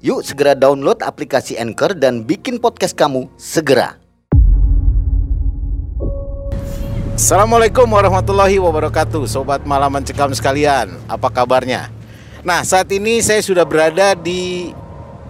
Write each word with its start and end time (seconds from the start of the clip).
Yuk 0.00 0.24
segera 0.24 0.56
download 0.56 1.04
aplikasi 1.04 1.60
Anchor 1.60 1.92
dan 1.92 2.24
bikin 2.24 2.56
podcast 2.56 2.96
kamu 2.96 3.28
segera. 3.36 4.00
Assalamualaikum 7.12 7.84
warahmatullahi 7.84 8.56
wabarakatuh 8.56 9.28
Sobat 9.28 9.60
Malam 9.68 9.92
Mencekam 9.92 10.32
sekalian 10.32 10.96
Apa 11.04 11.28
kabarnya? 11.28 11.92
Nah 12.40 12.64
saat 12.64 12.88
ini 12.96 13.20
saya 13.20 13.44
sudah 13.44 13.68
berada 13.68 14.16
di 14.16 14.72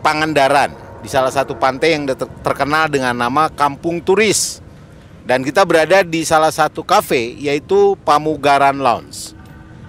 Pangandaran 0.07 0.71
Di 1.03 1.11
salah 1.11 1.35
satu 1.35 1.59
pantai 1.59 1.99
yang 1.99 2.07
ter- 2.07 2.31
terkenal 2.47 2.87
dengan 2.87 3.19
nama 3.19 3.51
Kampung 3.51 3.99
Turis 3.99 4.63
Dan 5.27 5.43
kita 5.43 5.67
berada 5.67 6.07
di 6.07 6.23
salah 6.23 6.55
satu 6.55 6.87
kafe 6.87 7.35
yaitu 7.43 7.99
Pamugaran 8.07 8.79
Lounge 8.79 9.35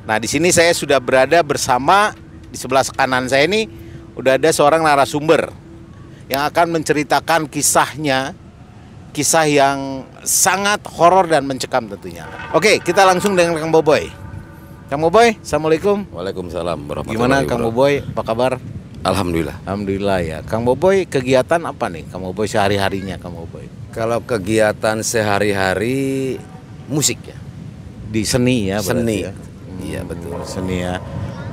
Nah 0.10 0.18
di 0.18 0.26
sini 0.26 0.50
saya 0.50 0.74
sudah 0.74 0.98
berada 0.98 1.46
bersama 1.46 2.18
Di 2.50 2.58
sebelah 2.58 2.82
kanan 2.98 3.30
saya 3.30 3.46
ini 3.46 3.81
Udah 4.22 4.38
ada 4.38 4.54
seorang 4.54 4.86
narasumber 4.86 5.50
Yang 6.30 6.42
akan 6.54 6.68
menceritakan 6.78 7.42
kisahnya 7.50 8.38
kisah 9.12 9.44
yang 9.44 10.08
sangat 10.24 10.88
horor 10.88 11.28
dan 11.28 11.44
mencekam 11.44 11.84
tentunya. 11.92 12.24
Oke, 12.56 12.80
kita 12.80 13.04
langsung 13.04 13.36
dengan 13.36 13.60
Kang 13.60 13.68
Boboy. 13.68 14.08
Kang 14.88 15.04
Boboy, 15.04 15.36
assalamualaikum. 15.40 16.08
Waalaikumsalam 16.16 16.80
Gimana 17.12 17.44
Kang. 17.44 17.60
Boboy? 17.60 18.00
Apa 18.00 18.24
kabar? 18.24 18.52
Alhamdulillah. 19.04 19.60
Alhamdulillah 19.68 20.20
ya. 20.24 20.38
Kang 20.48 20.64
Boboy 20.64 21.04
kegiatan 21.04 21.60
apa 21.68 21.92
nih? 21.92 22.08
Kang 22.08 22.24
Boboy 22.24 22.48
sehari 22.48 22.80
harinya 22.80 23.20
Kang 23.20 23.36
Boboy 23.36 23.68
Kalau 23.92 24.24
kegiatan 24.24 25.04
sehari-hari 25.04 26.40
musik 26.88 27.20
ya. 27.28 27.36
di 28.12 28.24
seni 28.24 28.72
ya. 28.72 28.80
Seni. 28.80 29.28
ya? 29.28 29.36
Iya 29.84 30.02
betul. 30.08 30.40
Seni 30.48 30.88
ya. 30.88 31.04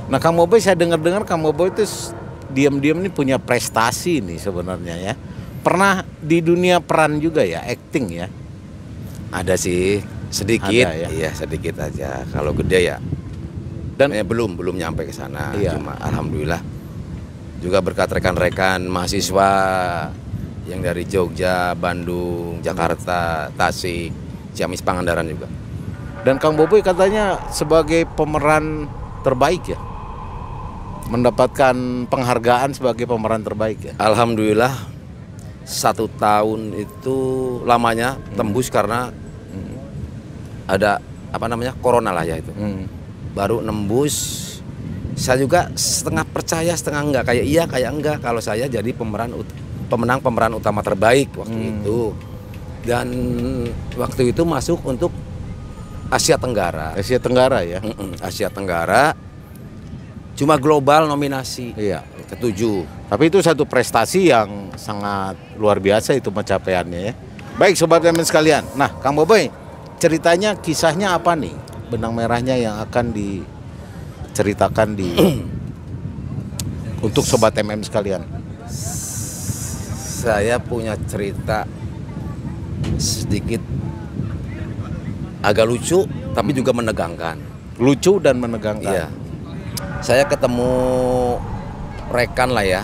Nah 0.06 0.18
Kang 0.22 0.38
Boboy 0.38 0.62
saya 0.62 0.78
dengar-dengar 0.78 1.26
Kang 1.26 1.42
Boboy 1.42 1.74
itu 1.74 1.82
diam-diam 2.48 2.98
nih 3.04 3.12
punya 3.12 3.36
prestasi 3.36 4.24
nih 4.24 4.38
sebenarnya 4.40 4.96
ya. 4.96 5.14
Pernah 5.58 6.06
di 6.22 6.40
dunia 6.40 6.80
peran 6.80 7.20
juga 7.20 7.44
ya, 7.44 7.64
acting 7.66 8.06
ya. 8.14 8.26
Ada 9.28 9.60
sih 9.60 10.00
sedikit, 10.32 10.88
Ada 10.88 10.96
ya? 10.96 11.08
iya 11.12 11.30
sedikit 11.36 11.76
aja. 11.82 12.24
Kalau 12.32 12.56
gede 12.56 12.80
ya, 12.94 12.96
Dan 13.98 14.14
eh, 14.14 14.22
belum 14.22 14.54
belum 14.56 14.78
nyampe 14.78 15.04
ke 15.04 15.12
sana. 15.12 15.52
Iya. 15.58 15.76
Cuma 15.76 15.98
alhamdulillah 15.98 16.62
juga 17.58 17.82
berkat 17.82 18.08
rekan-rekan 18.14 18.86
mahasiswa 18.86 19.50
yang 20.70 20.84
dari 20.84 21.02
Jogja, 21.08 21.74
Bandung, 21.74 22.62
Jakarta, 22.62 23.50
Tasik, 23.56 24.12
Ciamis, 24.54 24.84
Pangandaran 24.84 25.26
juga. 25.26 25.48
Dan 26.22 26.36
Kang 26.36 26.54
Boboy 26.54 26.84
katanya 26.84 27.40
sebagai 27.50 28.04
pemeran 28.14 28.86
terbaik 29.24 29.64
ya. 29.74 29.78
Mendapatkan 31.08 31.74
penghargaan 32.06 32.76
sebagai 32.76 33.08
pemeran 33.08 33.40
terbaik 33.40 33.80
ya. 33.80 33.92
Alhamdulillah 33.96 34.76
satu 35.64 36.08
tahun 36.16 36.76
itu 36.76 37.16
lamanya 37.64 38.16
tembus 38.32 38.68
karena 38.68 39.12
ada 40.68 41.00
apa 41.32 41.44
namanya 41.48 41.72
corona 41.80 42.12
lah 42.12 42.24
ya 42.28 42.36
itu. 42.36 42.52
Hmm. 42.52 42.84
Baru 43.32 43.64
nembus. 43.64 44.44
Saya 45.18 45.42
juga 45.42 45.66
setengah 45.74 46.22
percaya 46.28 46.70
setengah 46.72 47.02
enggak 47.02 47.24
kayak 47.26 47.44
iya 47.44 47.64
kayak 47.66 47.90
enggak 47.90 48.16
kalau 48.22 48.38
saya 48.38 48.70
jadi 48.70 48.86
pemeran 48.94 49.34
pemenang 49.88 50.22
pemeran 50.22 50.54
utama 50.54 50.84
terbaik 50.84 51.32
waktu 51.34 51.56
Hmm. 51.56 51.72
itu. 51.82 52.00
Dan 52.84 53.08
waktu 53.96 54.32
itu 54.32 54.44
masuk 54.44 54.84
untuk 54.84 55.12
Asia 56.08 56.36
Tenggara. 56.40 56.96
Asia 56.96 57.20
Tenggara 57.20 57.60
ya. 57.64 57.80
Asia 58.20 58.48
Tenggara. 58.48 59.12
Cuma 60.38 60.54
global 60.54 61.10
nominasi 61.10 61.74
Iya. 61.74 62.06
ketujuh. 62.30 62.86
Tapi 63.10 63.26
itu 63.26 63.42
satu 63.42 63.66
prestasi 63.66 64.30
yang 64.30 64.70
sangat 64.78 65.34
luar 65.58 65.82
biasa 65.82 66.14
itu 66.14 66.30
pencapaiannya 66.30 67.00
ya. 67.10 67.12
Baik 67.58 67.74
sobat 67.74 68.06
teman 68.06 68.22
sekalian. 68.22 68.62
Nah, 68.78 68.94
Kang 69.02 69.18
Boboy, 69.18 69.50
ceritanya 69.98 70.54
kisahnya 70.54 71.18
apa 71.18 71.34
nih? 71.34 71.50
Benang 71.90 72.14
merahnya 72.14 72.54
yang 72.54 72.78
akan 72.78 73.10
diceritakan 73.10 74.94
di 74.94 75.10
untuk 77.06 77.26
sobat 77.26 77.58
MM 77.58 77.82
sekalian. 77.82 78.22
Saya 80.22 80.62
punya 80.62 80.94
cerita 81.10 81.66
sedikit 82.94 83.58
agak 85.42 85.66
lucu 85.66 86.06
tapi 86.30 86.54
juga 86.54 86.70
menegangkan. 86.70 87.42
Lucu 87.82 88.22
dan 88.22 88.38
menegangkan. 88.38 88.94
Iya. 88.94 89.08
Saya 90.00 90.24
ketemu 90.24 90.72
rekan 92.08 92.50
lah 92.54 92.64
ya. 92.64 92.82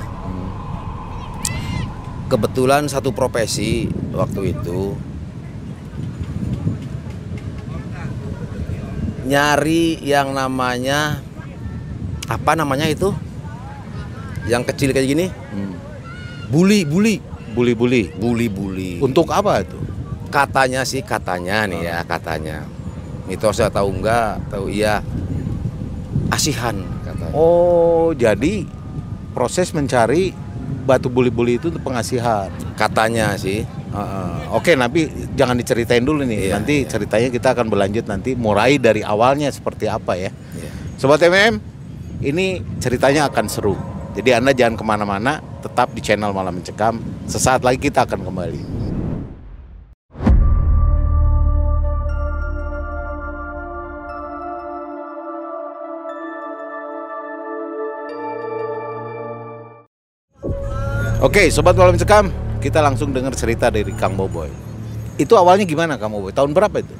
Kebetulan 2.29 2.91
satu 2.91 3.15
profesi 3.15 3.87
waktu 4.11 4.57
itu 4.57 4.97
nyari 9.25 10.03
yang 10.05 10.35
namanya 10.37 11.23
apa 12.29 12.53
namanya 12.59 12.89
itu? 12.91 13.13
Yang 14.45 14.75
kecil 14.75 14.93
kayak 14.93 15.09
gini? 15.09 15.27
Hmm. 15.33 15.73
Bully, 16.53 16.85
bully, 16.85 17.17
Buli-buli. 17.57 18.13
bully-bully. 18.19 19.01
Untuk 19.01 19.31
apa 19.33 19.65
itu? 19.65 19.85
katanya 20.35 20.83
sih 20.83 20.99
katanya 20.99 21.63
nih 21.71 21.87
ya 21.87 22.03
katanya 22.03 22.67
mitosnya 23.31 23.71
tahu 23.71 24.03
enggak 24.03 24.43
tahu 24.51 24.67
iya 24.67 24.99
asihan 26.35 26.75
Oh, 27.35 28.15
jadi 28.15 28.63
proses 29.35 29.75
mencari 29.75 30.31
batu 30.87 31.11
buli-buli 31.11 31.59
itu 31.59 31.75
pengasihan. 31.83 32.49
katanya 32.79 33.35
sih 33.35 33.67
Heeh. 33.95 34.39
Oke, 34.51 34.75
nanti 34.75 35.07
jangan 35.39 35.55
diceritain 35.55 36.03
dulu 36.03 36.27
nih. 36.27 36.51
Iya, 36.51 36.59
nanti 36.59 36.83
iya. 36.83 36.91
ceritanya 36.91 37.29
kita 37.31 37.55
akan 37.55 37.71
berlanjut 37.71 38.05
nanti 38.11 38.35
mulai 38.35 38.75
dari 38.83 39.07
awalnya 39.07 39.47
seperti 39.55 39.87
apa 39.87 40.19
ya. 40.19 40.35
Iya. 40.35 40.71
Sobat 40.99 41.23
MM, 41.23 41.63
ini 42.19 42.59
ceritanya 42.83 43.31
akan 43.31 43.47
seru. 43.47 43.79
Jadi 44.19 44.35
Anda 44.35 44.51
jangan 44.51 44.75
ke 44.75 44.85
mana-mana, 44.87 45.39
tetap 45.63 45.95
di 45.95 46.03
channel 46.03 46.35
Malam 46.35 46.59
Mencekam. 46.59 46.99
Sesaat 47.31 47.63
lagi 47.63 47.79
kita 47.79 48.03
akan 48.03 48.27
kembali. 48.27 48.74
Oke, 61.25 61.49
Sobat 61.49 61.73
Malam 61.73 61.97
Mencekam, 61.97 62.29
kita 62.61 62.85
langsung 62.85 63.09
dengar 63.09 63.33
cerita 63.33 63.73
dari 63.73 63.89
Kang 63.97 64.13
Boboy. 64.13 64.53
Itu 65.17 65.41
awalnya 65.41 65.65
gimana 65.65 65.97
Kang 65.97 66.13
Boboy? 66.13 66.37
Tahun 66.37 66.53
berapa 66.53 66.85
itu? 66.85 66.93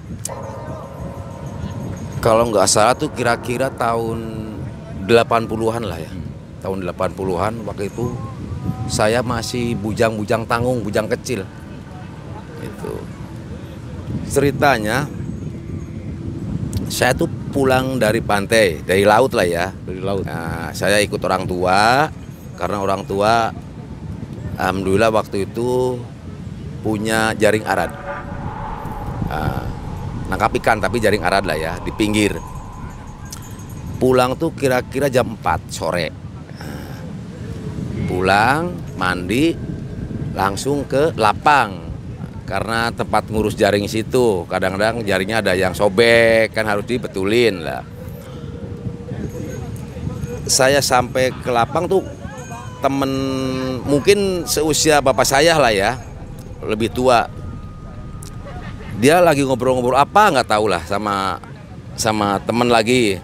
kalau 2.25 2.49
nggak 2.49 2.65
salah 2.65 2.97
tuh 2.97 3.13
kira-kira 3.13 3.69
tahun 3.69 4.49
80-an 5.05 5.85
lah 5.85 6.01
ya 6.01 6.09
tahun 6.65 6.89
80-an 6.89 7.69
waktu 7.69 7.93
itu 7.93 8.17
saya 8.89 9.21
masih 9.21 9.77
bujang-bujang 9.77 10.49
tanggung 10.49 10.81
bujang 10.81 11.05
kecil 11.05 11.45
itu 12.65 12.93
ceritanya 14.33 15.05
saya 16.89 17.13
tuh 17.13 17.29
pulang 17.53 18.01
dari 18.01 18.25
pantai 18.25 18.81
dari 18.81 19.05
laut 19.05 19.37
lah 19.37 19.45
ya 19.45 19.67
Dari 19.85 20.01
laut. 20.01 20.25
Nah, 20.25 20.73
saya 20.73 21.01
ikut 21.05 21.21
orang 21.21 21.45
tua 21.45 22.09
karena 22.57 22.81
orang 22.81 23.05
tua 23.05 23.53
alhamdulillah 24.59 25.11
waktu 25.11 25.47
itu 25.49 25.99
punya 26.85 27.33
jaring 27.39 27.65
arad. 27.65 27.91
Nah, 29.31 29.65
nangkap 30.29 30.53
ikan 30.61 30.79
tapi 30.79 31.01
jaring 31.01 31.25
arad 31.25 31.49
lah 31.49 31.57
ya 31.57 31.73
di 31.81 31.91
pinggir. 31.95 32.37
Pulang 33.97 34.37
tuh 34.37 34.53
kira-kira 34.53 35.09
jam 35.09 35.39
4 35.39 35.73
sore. 35.73 36.13
Nah, 36.61 36.99
pulang, 38.05 38.75
mandi, 39.01 39.57
langsung 40.37 40.85
ke 40.85 41.17
lapang. 41.17 41.81
Karena 42.45 42.93
tempat 42.93 43.33
ngurus 43.33 43.57
jaring 43.57 43.89
situ, 43.89 44.45
kadang-kadang 44.45 45.01
jaringnya 45.01 45.41
ada 45.41 45.57
yang 45.57 45.73
sobek, 45.73 46.53
kan 46.53 46.69
harus 46.69 46.85
dibetulin 46.85 47.65
lah. 47.65 47.81
Saya 50.45 50.85
sampai 50.85 51.33
ke 51.33 51.49
lapang 51.49 51.89
tuh 51.89 52.05
temen 52.85 53.13
mungkin 53.89 54.45
seusia 54.45 55.01
bapak 55.01 55.25
saya 55.25 55.57
lah 55.57 55.73
ya 55.73 55.97
lebih 56.61 56.93
tua. 56.93 57.33
Dia 59.01 59.25
lagi 59.25 59.41
ngobrol-ngobrol 59.41 59.97
apa 59.97 60.29
nggak 60.29 60.53
tahu 60.53 60.69
lah 60.69 60.85
sama 60.85 61.41
sama 61.97 62.37
temen 62.45 62.69
lagi. 62.69 63.17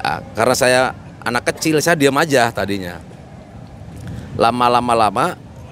Ah, 0.00 0.24
karena 0.32 0.56
saya 0.56 0.80
anak 1.20 1.52
kecil 1.52 1.76
saya 1.84 1.92
diam 1.92 2.16
aja 2.16 2.48
tadinya. 2.48 3.04
Lama-lama 4.40 4.96
lama 4.96 5.26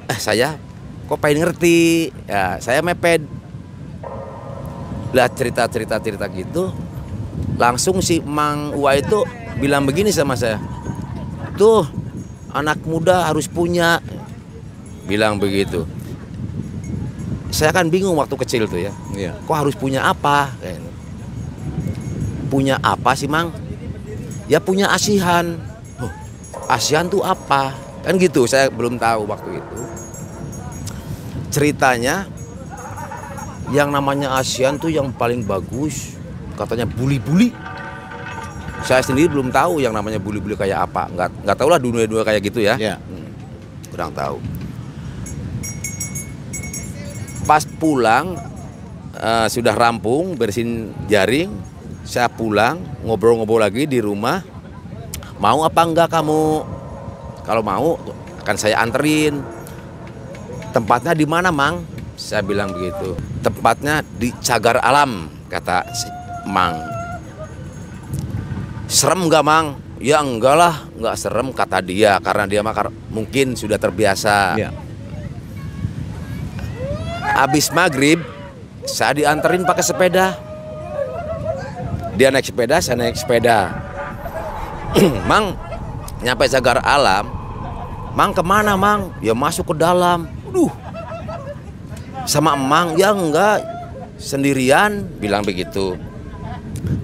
eh 0.05 0.21
saya 0.21 0.61
kok 1.09 1.17
pengen 1.17 1.49
ngerti? 1.49 2.13
Ya 2.29 2.61
saya 2.61 2.85
mepet. 2.85 3.25
Lah 5.17 5.33
cerita 5.33 5.65
cerita 5.65 5.97
gitu 6.29 6.69
langsung 7.57 8.05
si 8.05 8.21
Mang 8.23 8.77
Uwa 8.77 8.95
itu 8.95 9.25
bilang 9.59 9.83
begini 9.89 10.15
sama 10.15 10.39
saya 10.39 10.63
tuh 11.59 11.83
anak 12.53 12.81
muda 12.85 13.29
harus 13.29 13.49
punya. 13.49 14.01
Bilang 15.09 15.41
begitu. 15.41 15.85
Saya 17.49 17.73
kan 17.73 17.89
bingung 17.89 18.17
waktu 18.21 18.37
kecil 18.37 18.69
tuh 18.69 18.81
ya. 18.81 18.93
Iya. 19.17 19.33
kok 19.35 19.57
harus 19.57 19.75
punya 19.75 20.05
apa? 20.05 20.53
Gitu. 20.61 20.89
punya 22.49 22.81
apa 22.81 23.13
sih 23.13 23.29
mang? 23.29 23.53
Ya 24.49 24.57
punya 24.61 24.89
asihan. 24.89 25.57
Oh, 26.01 26.13
asihan 26.73 27.05
tuh 27.09 27.21
apa? 27.21 27.77
Kan 28.05 28.17
gitu 28.17 28.49
saya 28.49 28.73
belum 28.73 28.97
tahu 28.97 29.29
waktu 29.29 29.61
itu. 29.61 29.79
Ceritanya 31.53 32.29
yang 33.69 33.93
namanya 33.93 34.37
asihan 34.41 34.81
tuh 34.81 34.89
yang 34.89 35.13
paling 35.13 35.45
bagus 35.45 36.17
katanya 36.57 36.89
buli-buli 36.89 37.53
saya 38.85 39.03
sendiri 39.03 39.33
belum 39.33 39.51
tahu 39.51 39.83
yang 39.83 39.95
namanya 39.95 40.23
buli-buli 40.23 40.55
kayak 40.55 40.91
apa. 40.91 41.11
Nggak 41.11 41.29
nggak 41.45 41.57
tahu 41.59 41.69
lah 41.71 41.81
dunia-dunia 41.81 42.25
kayak 42.25 42.43
gitu 42.45 42.61
ya. 42.63 42.75
Iya. 42.79 42.97
Hmm, 43.01 43.31
kurang 43.91 44.11
tahu. 44.15 44.37
Pas 47.49 47.65
pulang 47.81 48.37
eh, 49.17 49.47
sudah 49.49 49.75
rampung 49.75 50.37
bersihin 50.37 50.93
jaring 51.09 51.51
saya 52.05 52.29
pulang 52.33 52.81
ngobrol-ngobrol 53.05 53.61
lagi 53.61 53.85
di 53.85 54.01
rumah. 54.01 54.41
Mau 55.39 55.63
apa 55.63 55.81
enggak 55.85 56.09
kamu? 56.11 56.65
Kalau 57.47 57.63
mau 57.63 57.97
akan 58.45 58.57
saya 58.57 58.81
anterin. 58.81 59.41
Tempatnya 60.69 61.17
di 61.17 61.25
mana 61.25 61.49
mang? 61.49 61.85
Saya 62.19 62.45
bilang 62.45 62.75
begitu. 62.75 63.17
Tempatnya 63.41 64.05
di 64.05 64.35
cagar 64.43 64.83
alam 64.83 65.31
kata 65.49 65.81
si 65.97 66.09
mang 66.45 66.98
serem 68.89 69.29
nggak 69.29 69.45
mang 69.45 69.77
ya 70.01 70.25
enggak 70.25 70.57
lah 70.57 70.75
nggak 70.97 71.15
serem 71.15 71.53
kata 71.53 71.85
dia 71.85 72.17
karena 72.19 72.49
dia 72.49 72.61
mah 72.65 72.73
kar- 72.73 72.95
mungkin 73.13 73.53
sudah 73.53 73.77
terbiasa 73.77 74.57
Iya. 74.57 74.71
Habis 77.29 77.71
maghrib 77.71 78.19
saya 78.83 79.15
dianterin 79.15 79.63
pakai 79.63 79.85
sepeda. 79.85 80.35
Dia 82.19 82.35
naik 82.35 82.51
sepeda, 82.51 82.83
saya 82.83 82.99
naik 82.99 83.15
sepeda. 83.15 83.79
mang, 85.31 85.55
nyampe 86.19 86.51
cagar 86.51 86.83
alam. 86.83 87.31
Mang 88.11 88.35
ke 88.35 88.43
mana 88.43 88.75
mang? 88.75 89.15
Ya 89.23 89.39
masuk 89.39 89.71
ke 89.71 89.75
dalam. 89.79 90.27
Duh, 90.51 90.73
sama 92.27 92.59
emang 92.59 92.99
ya 92.99 93.15
enggak 93.15 93.63
sendirian 94.19 95.07
bilang 95.23 95.47
begitu. 95.47 95.95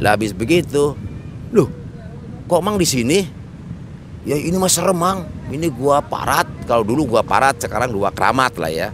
Lah 0.02 0.18
habis 0.18 0.34
begitu, 0.34 0.98
loh, 1.54 1.70
kok 2.50 2.60
mang 2.60 2.74
di 2.74 2.84
sini? 2.84 3.18
Ya 4.24 4.40
ini 4.40 4.56
mah 4.56 4.72
serem 4.72 4.96
mang. 4.96 5.28
Ini 5.52 5.68
gua 5.68 6.00
parat. 6.00 6.48
Kalau 6.64 6.80
dulu 6.80 7.16
gua 7.16 7.22
parat, 7.22 7.60
sekarang 7.60 7.92
gua 7.92 8.08
keramat 8.08 8.56
lah 8.56 8.72
ya. 8.72 8.88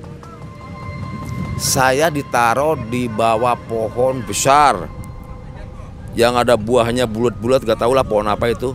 Saya 1.56 2.10
ditaruh 2.10 2.74
di 2.90 3.06
bawah 3.06 3.54
pohon 3.54 4.26
besar. 4.26 4.90
Yang 6.18 6.34
ada 6.42 6.54
buahnya 6.58 7.06
bulat-bulat 7.06 7.62
gak 7.62 7.78
tau 7.78 7.94
lah 7.94 8.02
pohon 8.02 8.26
apa 8.26 8.50
itu. 8.50 8.74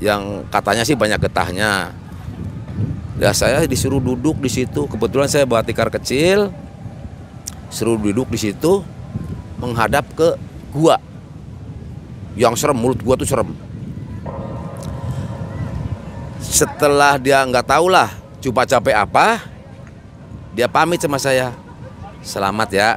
Yang 0.00 0.48
katanya 0.48 0.82
sih 0.88 0.96
banyak 0.96 1.20
getahnya. 1.20 1.92
Ya 3.20 3.30
saya 3.36 3.60
disuruh 3.68 4.00
duduk 4.00 4.40
di 4.40 4.48
situ. 4.48 4.88
Kebetulan 4.88 5.28
saya 5.28 5.44
bawa 5.44 5.60
tikar 5.60 5.92
kecil. 5.92 6.48
Suruh 7.68 8.00
duduk 8.00 8.32
di 8.32 8.40
situ 8.40 8.80
menghadap 9.60 10.08
ke 10.16 10.40
gua 10.72 10.96
yang 12.34 12.54
serem 12.58 12.76
mulut 12.78 12.98
gua 13.02 13.14
tuh 13.14 13.26
serem 13.26 13.54
setelah 16.38 17.18
dia 17.18 17.42
nggak 17.42 17.66
tahu 17.66 17.90
lah 17.90 18.10
coba 18.42 18.66
capek 18.68 18.94
apa 18.94 19.42
dia 20.54 20.70
pamit 20.70 21.02
sama 21.02 21.18
saya 21.18 21.64
Selamat 22.24 22.72
ya. 22.72 22.96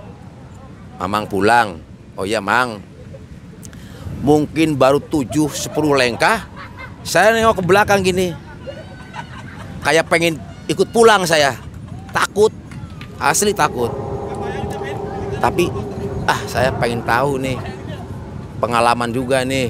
Mamang 1.03 1.27
pulang. 1.27 1.83
Oh 2.15 2.23
iya, 2.23 2.39
Mang. 2.39 2.79
Mungkin 4.23 4.79
baru 4.79 5.03
7 5.03 5.51
10 5.51 5.75
lengkah. 5.99 6.47
Saya 7.03 7.35
nengok 7.35 7.59
ke 7.59 7.63
belakang 7.67 7.99
gini. 7.99 8.31
Kayak 9.83 10.07
pengen 10.07 10.39
ikut 10.71 10.87
pulang 10.95 11.27
saya. 11.27 11.59
Takut. 12.15 12.55
Asli 13.19 13.51
takut. 13.51 13.91
Tapi 15.43 15.67
ah 16.23 16.39
saya 16.47 16.71
pengen 16.71 17.03
tahu 17.03 17.35
nih. 17.43 17.59
Pengalaman 18.57 19.09
juga 19.13 19.45
nih. 19.45 19.69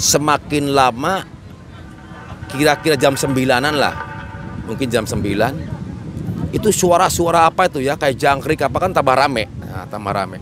Semakin 0.00 0.72
lama 0.72 1.24
kira-kira 2.52 2.96
jam 2.96 3.16
sembilanan 3.16 3.76
lah. 3.76 3.94
Mungkin 4.68 4.86
jam 4.86 5.02
9 5.02 5.20
itu 6.50 6.68
suara-suara 6.74 7.46
apa 7.46 7.70
itu 7.70 7.82
ya? 7.82 7.94
Kayak 7.94 8.16
jangkrik 8.18 8.60
apa 8.66 8.76
kan 8.76 8.90
tambah 8.90 9.14
rame. 9.14 9.46
Nah, 9.62 9.86
tambah 9.86 10.10
rame. 10.10 10.38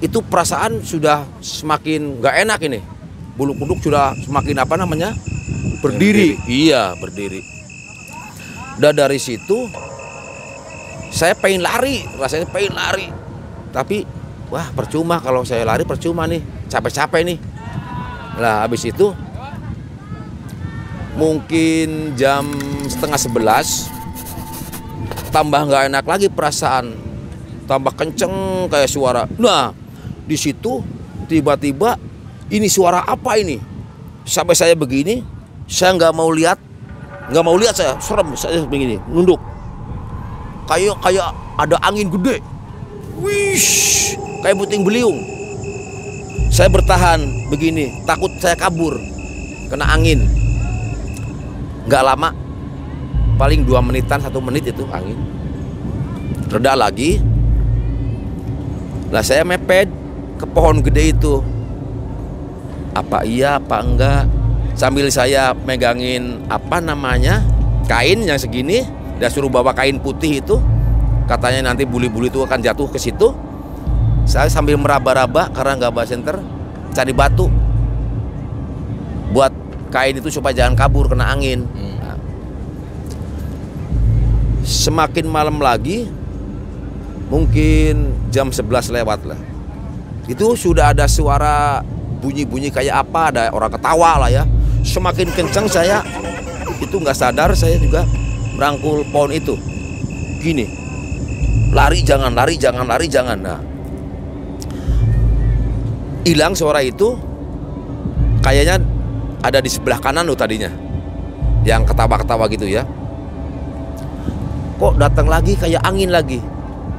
Itu 0.00 0.24
perasaan 0.24 0.80
sudah 0.82 1.26
semakin 1.42 2.22
nggak 2.22 2.34
enak 2.48 2.60
ini. 2.64 2.80
Bulu 3.36 3.54
kuduk 3.54 3.78
sudah 3.82 4.16
semakin 4.18 4.56
apa 4.62 4.74
namanya? 4.74 5.14
Berdiri. 5.84 6.38
Iya 6.48 6.96
berdiri. 6.98 7.44
Udah 8.78 8.94
dari 8.94 9.18
situ 9.20 9.68
saya 11.12 11.34
pengen 11.36 11.62
lari. 11.62 12.02
Rasanya 12.18 12.46
pengen 12.50 12.74
lari. 12.74 13.06
Tapi 13.68 14.17
wah 14.48 14.68
percuma 14.72 15.20
kalau 15.20 15.44
saya 15.44 15.64
lari 15.64 15.84
percuma 15.84 16.24
nih. 16.24 16.40
Capek-capek 16.68 17.22
nih. 17.24 17.38
Lah 18.40 18.64
habis 18.64 18.84
itu 18.84 19.12
mungkin 21.18 22.14
jam 22.14 22.46
setengah 22.86 23.18
sebelas 23.18 23.90
tambah 25.34 25.66
nggak 25.68 25.92
enak 25.92 26.04
lagi 26.06 26.28
perasaan. 26.32 26.94
Tambah 27.68 27.92
kenceng 27.92 28.66
kayak 28.72 28.88
suara. 28.88 29.28
Nah 29.36 29.76
di 30.24 30.36
situ 30.36 30.80
tiba-tiba 31.28 32.00
ini 32.48 32.68
suara 32.70 33.04
apa 33.04 33.36
ini? 33.36 33.60
Sampai 34.24 34.56
saya 34.56 34.72
begini 34.72 35.24
saya 35.68 35.92
nggak 35.96 36.12
mau 36.16 36.32
lihat 36.32 36.56
nggak 37.28 37.44
mau 37.44 37.56
lihat 37.60 37.76
saya. 37.76 38.00
Serem 38.00 38.32
saya 38.32 38.64
begini 38.64 38.96
nunduk. 39.12 39.40
Kayak 40.68 40.96
kayak 41.04 41.28
ada 41.60 41.76
angin 41.84 42.08
gede. 42.12 42.40
Wish 43.18 43.98
kayak 44.42 44.56
puting 44.58 44.82
beliung. 44.86 45.18
Saya 46.48 46.72
bertahan 46.72 47.20
begini 47.52 48.02
takut 48.08 48.32
saya 48.40 48.56
kabur 48.56 48.96
kena 49.68 49.84
angin. 49.92 50.24
Nggak 51.88 52.02
lama 52.04 52.30
paling 53.36 53.62
dua 53.68 53.84
menitan 53.84 54.20
satu 54.20 54.40
menit 54.40 54.68
itu 54.68 54.84
angin. 54.90 55.18
Reda 56.48 56.72
lagi. 56.72 57.20
Lah 59.12 59.24
saya 59.24 59.44
mepet 59.44 59.88
ke 60.40 60.46
pohon 60.48 60.80
gede 60.80 61.12
itu. 61.12 61.40
Apa 62.96 63.22
iya 63.24 63.60
apa 63.60 63.84
enggak? 63.84 64.24
Sambil 64.78 65.10
saya 65.10 65.52
megangin 65.52 66.42
apa 66.48 66.80
namanya 66.80 67.44
kain 67.90 68.24
yang 68.24 68.38
segini 68.40 68.86
dan 69.18 69.28
suruh 69.28 69.52
bawa 69.52 69.76
kain 69.76 70.00
putih 70.00 70.40
itu. 70.40 70.56
Katanya 71.28 71.72
nanti 71.72 71.84
buli-buli 71.84 72.32
itu 72.32 72.40
akan 72.40 72.64
jatuh 72.64 72.88
ke 72.88 72.96
situ 72.96 73.47
saya 74.28 74.52
sambil 74.52 74.76
meraba-raba 74.76 75.48
karena 75.56 75.80
nggak 75.80 75.92
bawa 75.96 76.04
senter 76.04 76.36
cari 76.92 77.16
batu. 77.16 77.48
Buat 79.32 79.56
kain 79.88 80.20
itu 80.20 80.28
supaya 80.28 80.52
jangan 80.52 80.76
kabur 80.76 81.08
kena 81.08 81.32
angin. 81.32 81.64
Nah, 81.72 82.20
semakin 84.68 85.24
malam 85.32 85.56
lagi 85.64 86.12
mungkin 87.32 88.12
jam 88.28 88.52
11 88.52 88.92
lewat 89.00 89.20
lah. 89.24 89.40
Itu 90.28 90.52
sudah 90.60 90.92
ada 90.92 91.08
suara 91.08 91.80
bunyi-bunyi 92.20 92.68
kayak 92.68 93.08
apa 93.08 93.32
ada 93.32 93.42
orang 93.48 93.72
ketawa 93.72 94.28
lah 94.28 94.28
ya. 94.28 94.44
Semakin 94.84 95.32
kencang 95.32 95.72
saya 95.72 96.04
itu 96.84 97.00
nggak 97.00 97.16
sadar 97.16 97.56
saya 97.56 97.80
juga 97.80 98.04
merangkul 98.60 99.08
pohon 99.08 99.32
itu. 99.32 99.56
Gini 100.44 100.68
lari 101.72 102.04
jangan 102.04 102.36
lari 102.36 102.60
jangan 102.60 102.84
lari 102.84 103.08
jangan. 103.08 103.40
Nah 103.40 103.77
hilang 106.28 106.52
suara 106.52 106.84
itu 106.84 107.16
kayaknya 108.44 108.76
ada 109.40 109.64
di 109.64 109.70
sebelah 109.72 109.96
kanan 109.96 110.28
loh 110.28 110.36
tadinya. 110.36 110.68
Yang 111.64 111.92
ketawa-ketawa 111.92 112.44
gitu 112.52 112.68
ya. 112.68 112.84
Kok 114.78 114.94
datang 115.00 115.26
lagi 115.26 115.56
kayak 115.56 115.82
angin 115.82 116.12
lagi? 116.12 116.38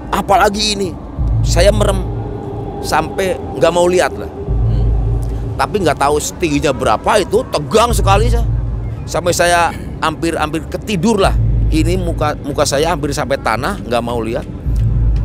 Apalagi 0.10 0.76
ini? 0.76 0.90
Saya 1.46 1.72
merem 1.72 2.04
sampai 2.82 3.38
nggak 3.38 3.72
mau 3.72 3.86
lihat 3.88 4.18
lah. 4.18 4.28
Tapi 5.60 5.76
nggak 5.84 6.00
tahu 6.00 6.16
setingginya 6.20 6.72
berapa 6.76 7.22
itu 7.22 7.46
tegang 7.52 7.92
sekali 7.96 8.32
saya. 8.32 8.48
Sampai 9.08 9.34
saya 9.34 9.72
hampir-hampir 10.04 10.66
ketidur 10.68 11.20
lah. 11.20 11.36
Ini 11.70 12.02
muka 12.02 12.34
muka 12.42 12.66
saya 12.66 12.92
hampir 12.96 13.14
sampai 13.14 13.38
tanah 13.40 13.80
nggak 13.84 14.04
mau 14.04 14.20
lihat. 14.20 14.48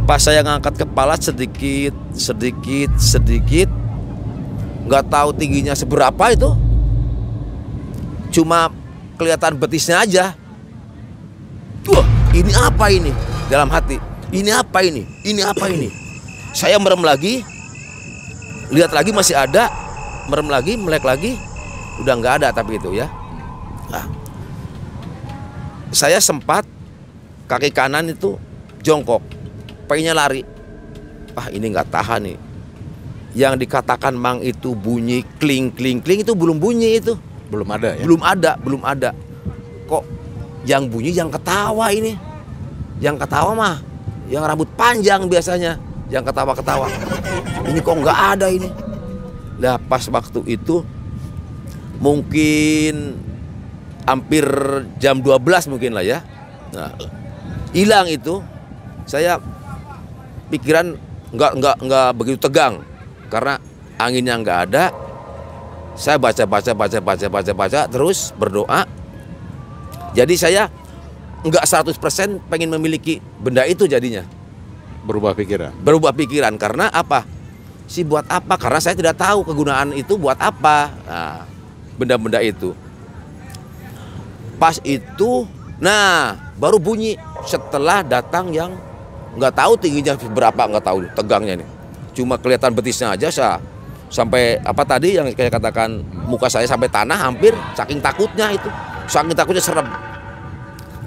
Pas 0.04 0.20
saya 0.20 0.44
ngangkat 0.44 0.84
kepala 0.84 1.16
sedikit 1.16 1.96
sedikit 2.12 2.92
sedikit 3.00 3.83
nggak 4.84 5.04
tahu 5.08 5.32
tingginya 5.36 5.72
seberapa 5.72 6.24
itu. 6.32 6.50
Cuma 8.34 8.68
kelihatan 9.16 9.56
betisnya 9.56 10.04
aja. 10.04 10.24
Wah, 11.88 12.06
ini 12.32 12.52
apa 12.56 12.86
ini? 12.88 13.12
Dalam 13.48 13.68
hati 13.68 14.00
ini 14.34 14.50
apa 14.50 14.82
ini? 14.82 15.06
Ini 15.22 15.42
apa 15.44 15.70
ini? 15.70 15.88
Saya 16.50 16.80
merem 16.80 17.04
lagi. 17.04 17.44
Lihat 18.72 18.90
lagi 18.90 19.14
masih 19.14 19.36
ada. 19.36 19.70
Merem 20.26 20.48
lagi 20.48 20.74
melek 20.74 21.04
lagi. 21.04 21.36
Udah 22.02 22.18
nggak 22.18 22.42
ada 22.42 22.48
tapi 22.50 22.80
itu 22.80 22.90
ya. 22.96 23.06
Nah, 23.92 24.08
saya 25.94 26.18
sempat 26.18 26.66
kaki 27.46 27.70
kanan 27.70 28.10
itu 28.10 28.34
jongkok. 28.82 29.22
Pengennya 29.86 30.16
lari. 30.16 30.42
Ah 31.34 31.50
ini 31.50 31.70
nggak 31.70 31.90
tahan 31.90 32.30
nih 32.30 32.38
yang 33.34 33.58
dikatakan 33.58 34.14
mang 34.14 34.38
itu 34.38 34.78
bunyi 34.78 35.26
kling 35.42 35.74
kling 35.74 35.98
kling 35.98 36.22
itu 36.22 36.32
belum 36.38 36.62
bunyi 36.62 37.02
itu. 37.02 37.18
Belum 37.50 37.66
ada 37.66 37.98
ya? 37.98 38.02
belum 38.06 38.20
ada 38.22 38.50
belum 38.62 38.82
ada. 38.86 39.10
Kok 39.90 40.02
yang 40.64 40.86
bunyi 40.86 41.10
yang 41.10 41.28
ketawa 41.28 41.90
ini? 41.90 42.14
Yang 43.02 43.26
ketawa 43.26 43.52
mah 43.52 43.76
yang 44.30 44.46
rambut 44.46 44.70
panjang 44.78 45.26
biasanya. 45.26 45.76
Yang 46.08 46.30
ketawa 46.30 46.54
ketawa 46.54 46.86
ini 47.66 47.78
kok 47.82 47.96
nggak 47.98 48.18
ada 48.38 48.46
ini? 48.48 48.70
Nah 49.58 49.82
pas 49.82 50.06
waktu 50.06 50.40
itu 50.46 50.86
mungkin 51.98 53.18
hampir 54.06 54.46
jam 55.02 55.18
12 55.18 55.74
mungkin 55.74 55.98
lah 55.98 56.06
ya. 56.06 56.22
Nah 56.70 56.94
hilang 57.74 58.06
itu. 58.06 58.38
Saya 59.04 59.36
pikiran 60.48 60.96
nggak 61.34 61.52
nggak 61.60 61.76
nggak 61.82 62.08
begitu 62.16 62.38
tegang 62.40 62.80
karena 63.28 63.60
anginnya 63.98 64.34
nggak 64.38 64.58
ada 64.70 64.84
saya 65.94 66.18
baca 66.18 66.42
baca 66.42 66.74
baca 66.74 66.98
baca 66.98 67.26
baca 67.30 67.52
baca 67.54 67.80
terus 67.86 68.34
berdoa. 68.34 68.82
Jadi 70.14 70.34
saya 70.38 70.70
nggak 71.46 71.64
100% 71.66 72.50
pengen 72.50 72.70
memiliki 72.74 73.22
benda 73.38 73.62
itu 73.66 73.86
jadinya. 73.86 74.26
Berubah 75.04 75.36
pikiran. 75.36 75.70
berubah 75.84 76.16
pikiran 76.16 76.56
karena 76.56 76.88
apa? 76.90 77.28
Sih 77.84 78.02
buat 78.02 78.24
apa? 78.26 78.56
Karena 78.56 78.80
saya 78.80 78.96
tidak 78.96 79.20
tahu 79.20 79.44
kegunaan 79.44 79.92
itu 79.92 80.16
buat 80.16 80.40
apa. 80.40 80.88
Nah, 81.04 81.44
benda-benda 82.00 82.40
itu. 82.40 82.72
Pas 84.56 84.80
itu 84.82 85.46
nah 85.78 86.38
baru 86.56 86.78
bunyi 86.78 87.18
setelah 87.44 88.00
datang 88.00 88.54
yang 88.54 88.72
nggak 89.34 89.52
tahu 89.52 89.76
tingginya 89.76 90.14
berapa 90.16 90.62
nggak 90.70 90.86
tahu 90.86 90.98
tegangnya 91.12 91.60
nih 91.60 91.73
cuma 92.14 92.38
kelihatan 92.38 92.70
betisnya 92.72 93.12
aja 93.12 93.28
saya 93.28 93.58
sampai 94.14 94.62
apa 94.62 94.86
tadi 94.86 95.18
yang 95.18 95.26
kayak 95.34 95.58
katakan 95.58 95.98
muka 96.30 96.46
saya 96.46 96.70
sampai 96.70 96.86
tanah 96.86 97.18
hampir 97.18 97.50
saking 97.74 97.98
takutnya 97.98 98.54
itu. 98.54 98.70
Saking 99.10 99.36
takutnya 99.36 99.60
serem. 99.60 99.90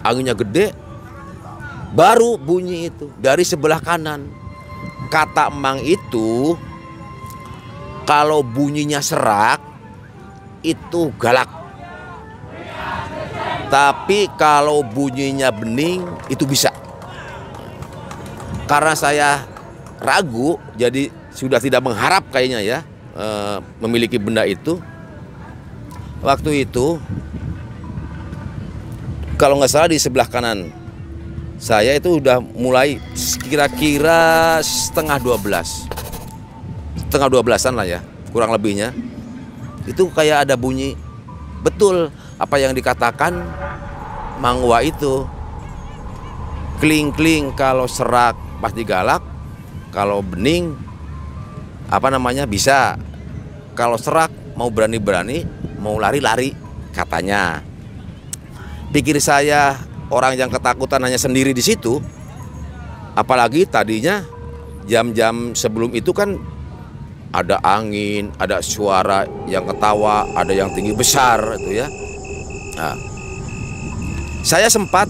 Anginnya 0.04 0.36
gede 0.38 0.76
baru 1.96 2.36
bunyi 2.36 2.92
itu 2.92 3.08
dari 3.18 3.48
sebelah 3.48 3.80
kanan. 3.80 4.28
Kata 5.08 5.48
emang 5.48 5.80
itu 5.88 6.60
kalau 8.04 8.44
bunyinya 8.44 9.00
serak 9.00 9.64
itu 10.64 11.16
galak. 11.16 11.48
Tapi 13.68 14.32
kalau 14.40 14.84
bunyinya 14.84 15.52
bening 15.52 16.04
itu 16.28 16.44
bisa. 16.48 16.72
Karena 18.68 18.96
saya 18.96 19.48
ragu 19.98 20.62
jadi 20.78 21.10
sudah 21.34 21.62
tidak 21.62 21.86
mengharap 21.86 22.26
kayaknya 22.34 22.60
ya 22.62 22.80
eh, 23.18 23.58
memiliki 23.82 24.18
benda 24.18 24.46
itu. 24.46 24.82
Waktu 26.18 26.66
itu 26.66 26.98
kalau 29.38 29.62
nggak 29.62 29.70
salah 29.70 29.90
di 29.90 30.02
sebelah 30.02 30.26
kanan 30.26 30.74
saya 31.62 31.94
itu 31.98 32.18
udah 32.18 32.42
mulai 32.42 32.98
kira-kira 33.46 34.58
setengah 34.62 35.18
12 35.22 35.90
setengah 37.06 37.30
12an 37.30 37.74
lah 37.78 37.88
ya 37.88 38.00
kurang 38.36 38.54
lebihnya. 38.54 38.92
Itu 39.88 40.12
kayak 40.12 40.46
ada 40.46 40.60
bunyi 40.60 40.94
betul 41.64 42.12
apa 42.38 42.56
yang 42.60 42.76
dikatakan 42.76 43.34
mangwa 44.38 44.84
itu. 44.84 45.26
Kling-kling 46.78 47.58
kalau 47.58 47.90
serak 47.90 48.38
pasti 48.62 48.86
galak 48.86 49.26
kalau 49.92 50.20
bening 50.24 50.76
apa 51.88 52.08
namanya 52.12 52.44
bisa. 52.44 53.00
Kalau 53.78 53.96
serak 53.96 54.34
mau 54.58 54.74
berani-berani 54.74 55.46
mau 55.78 56.02
lari-lari 56.02 56.52
katanya. 56.92 57.62
Pikir 58.90 59.22
saya 59.22 59.78
orang 60.10 60.34
yang 60.40 60.50
ketakutan 60.50 61.04
hanya 61.06 61.20
sendiri 61.20 61.54
di 61.54 61.62
situ. 61.62 62.02
Apalagi 63.18 63.66
tadinya 63.66 64.22
jam-jam 64.86 65.54
sebelum 65.58 65.94
itu 65.94 66.14
kan 66.14 66.38
ada 67.34 67.60
angin, 67.62 68.32
ada 68.40 68.64
suara 68.64 69.28
yang 69.46 69.66
ketawa, 69.68 70.26
ada 70.34 70.54
yang 70.54 70.74
tinggi 70.74 70.94
besar 70.94 71.60
itu 71.60 71.82
ya. 71.82 71.88
Nah, 72.78 72.96
saya 74.46 74.70
sempat 74.70 75.10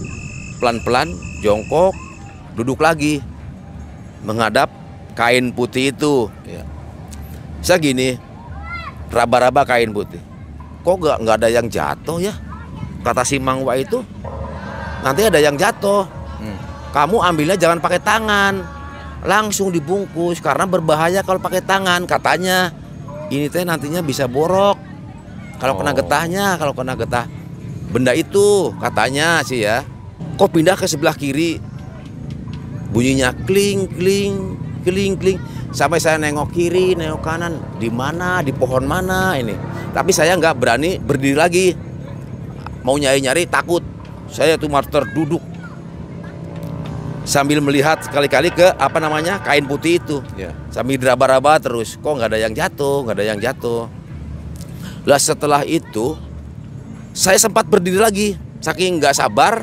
pelan-pelan 0.58 1.14
jongkok, 1.44 1.94
duduk 2.58 2.80
lagi 2.82 3.22
menghadap 4.22 4.70
kain 5.14 5.50
putih 5.50 5.90
itu. 5.90 6.30
Ya. 6.46 6.62
Saya 7.62 7.82
gini, 7.82 8.18
raba-raba 9.10 9.66
kain 9.66 9.90
putih. 9.90 10.22
Kok 10.86 10.94
nggak 10.98 11.16
nggak 11.26 11.36
ada 11.42 11.48
yang 11.50 11.66
jatuh 11.66 12.18
ya? 12.22 12.34
Kata 13.02 13.22
si 13.22 13.38
Mangwa 13.38 13.78
itu, 13.78 14.02
nanti 15.02 15.26
ada 15.26 15.38
yang 15.38 15.54
jatuh. 15.54 16.06
Hmm. 16.38 16.58
Kamu 16.94 17.22
ambilnya 17.22 17.56
jangan 17.58 17.78
pakai 17.78 18.00
tangan, 18.02 18.62
langsung 19.26 19.70
dibungkus 19.74 20.38
karena 20.38 20.64
berbahaya 20.66 21.20
kalau 21.26 21.42
pakai 21.42 21.62
tangan 21.62 22.06
katanya. 22.06 22.70
Ini 23.28 23.52
teh 23.52 23.60
nantinya 23.60 24.00
bisa 24.00 24.24
borok. 24.24 24.80
Kalau 25.60 25.76
kena 25.76 25.92
Oh. 25.92 25.96
getahnya, 26.00 26.56
kalau 26.56 26.72
kena 26.72 26.96
getah 26.96 27.28
benda 27.88 28.12
itu 28.16 28.72
katanya 28.80 29.44
sih 29.44 29.64
ya. 29.64 29.84
Kok 30.38 30.48
pindah 30.54 30.76
ke 30.78 30.86
sebelah 30.88 31.12
kiri? 31.12 31.60
Bunyinya 32.88 33.36
kling 33.44 33.88
kling 33.92 34.56
kling 34.82 35.14
kling. 35.20 35.38
Sampai 35.68 36.00
saya 36.00 36.16
nengok 36.16 36.48
kiri, 36.56 36.96
nengok 36.96 37.20
kanan, 37.20 37.60
di 37.76 37.92
mana, 37.92 38.40
di 38.40 38.56
pohon 38.56 38.88
mana 38.88 39.36
ini. 39.36 39.52
Tapi 39.92 40.16
saya 40.16 40.32
nggak 40.32 40.56
berani 40.56 40.96
berdiri 40.96 41.36
lagi. 41.36 41.76
Mau 42.80 42.96
nyari-nyari 42.96 43.44
takut. 43.44 43.84
Saya 44.32 44.56
tuh 44.56 44.68
terduduk 44.88 45.40
sambil 47.28 47.60
melihat 47.60 48.00
sekali-kali 48.00 48.48
ke 48.48 48.72
apa 48.80 48.96
namanya 48.96 49.36
kain 49.44 49.68
putih 49.68 50.00
itu. 50.00 50.24
Ya. 50.40 50.56
sambil 50.72 50.96
diraba-raba 50.96 51.60
terus. 51.60 52.00
Kok 52.00 52.16
nggak 52.16 52.32
ada 52.32 52.40
yang 52.40 52.56
jatuh? 52.56 53.04
Nggak 53.04 53.16
ada 53.20 53.26
yang 53.28 53.40
jatuh. 53.40 53.82
Lah 55.04 55.20
setelah 55.20 55.62
itu 55.68 56.16
saya 57.12 57.36
sempat 57.36 57.68
berdiri 57.68 58.00
lagi. 58.00 58.28
Saking 58.64 58.98
nggak 58.98 59.14
sabar 59.14 59.60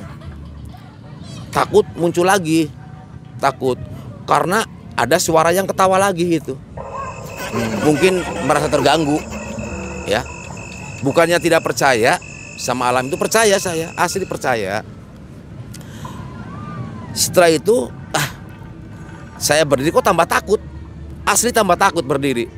takut 1.50 1.84
muncul 1.98 2.24
lagi 2.29 2.70
takut. 3.39 3.77
Karena 4.25 4.65
ada 4.96 5.20
suara 5.20 5.51
yang 5.51 5.68
ketawa 5.68 6.00
lagi 6.00 6.39
itu 6.39 6.56
mungkin 7.86 8.24
merasa 8.48 8.68
terganggu 8.68 9.22
ya. 10.10 10.25
Bukannya 11.06 11.38
tidak 11.38 11.62
percaya 11.62 12.18
sama 12.58 12.89
alam 12.89 13.06
itu 13.06 13.20
percaya 13.20 13.60
saya 13.62 13.94
asli 14.00 14.25
percaya. 14.25 14.82
Setelah 17.13 17.51
itu 17.54 17.92
ah 18.15 18.27
saya 19.38 19.63
berdiri 19.68 19.94
kok 19.94 20.04
tambah 20.04 20.25
takut? 20.25 20.60
Asli 21.27 21.54
tambah 21.54 21.77
takut 21.77 22.01
berdiri. 22.01 22.50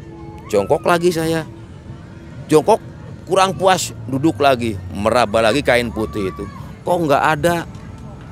Jongkok 0.47 0.85
lagi 0.87 1.11
saya. 1.11 1.43
Jongkok 2.47 2.79
kurang 3.27 3.59
puas 3.59 3.91
duduk 4.07 4.39
lagi 4.39 4.79
meraba 4.95 5.43
lagi 5.43 5.59
kain 5.59 5.91
putih 5.91 6.31
itu. 6.31 6.45
Kok 6.87 6.97
nggak 7.03 7.23
ada 7.35 7.67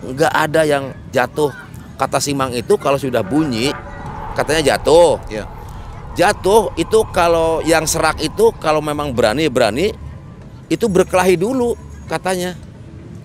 nggak 0.06 0.34
ada 0.34 0.62
yang 0.64 0.96
jatuh 1.12 1.52
kata 1.96 2.20
simang 2.20 2.52
itu 2.52 2.76
kalau 2.76 3.00
sudah 3.00 3.24
bunyi 3.24 3.72
katanya 4.36 4.76
jatuh. 4.76 5.18
Ya. 5.32 5.48
jatuh 6.16 6.72
itu 6.80 7.04
kalau 7.12 7.60
yang 7.64 7.84
serak 7.84 8.20
itu 8.24 8.52
kalau 8.64 8.80
memang 8.80 9.12
berani 9.12 9.52
berani 9.52 9.92
itu 10.72 10.86
berkelahi 10.88 11.36
dulu 11.36 11.76
katanya. 12.08 12.56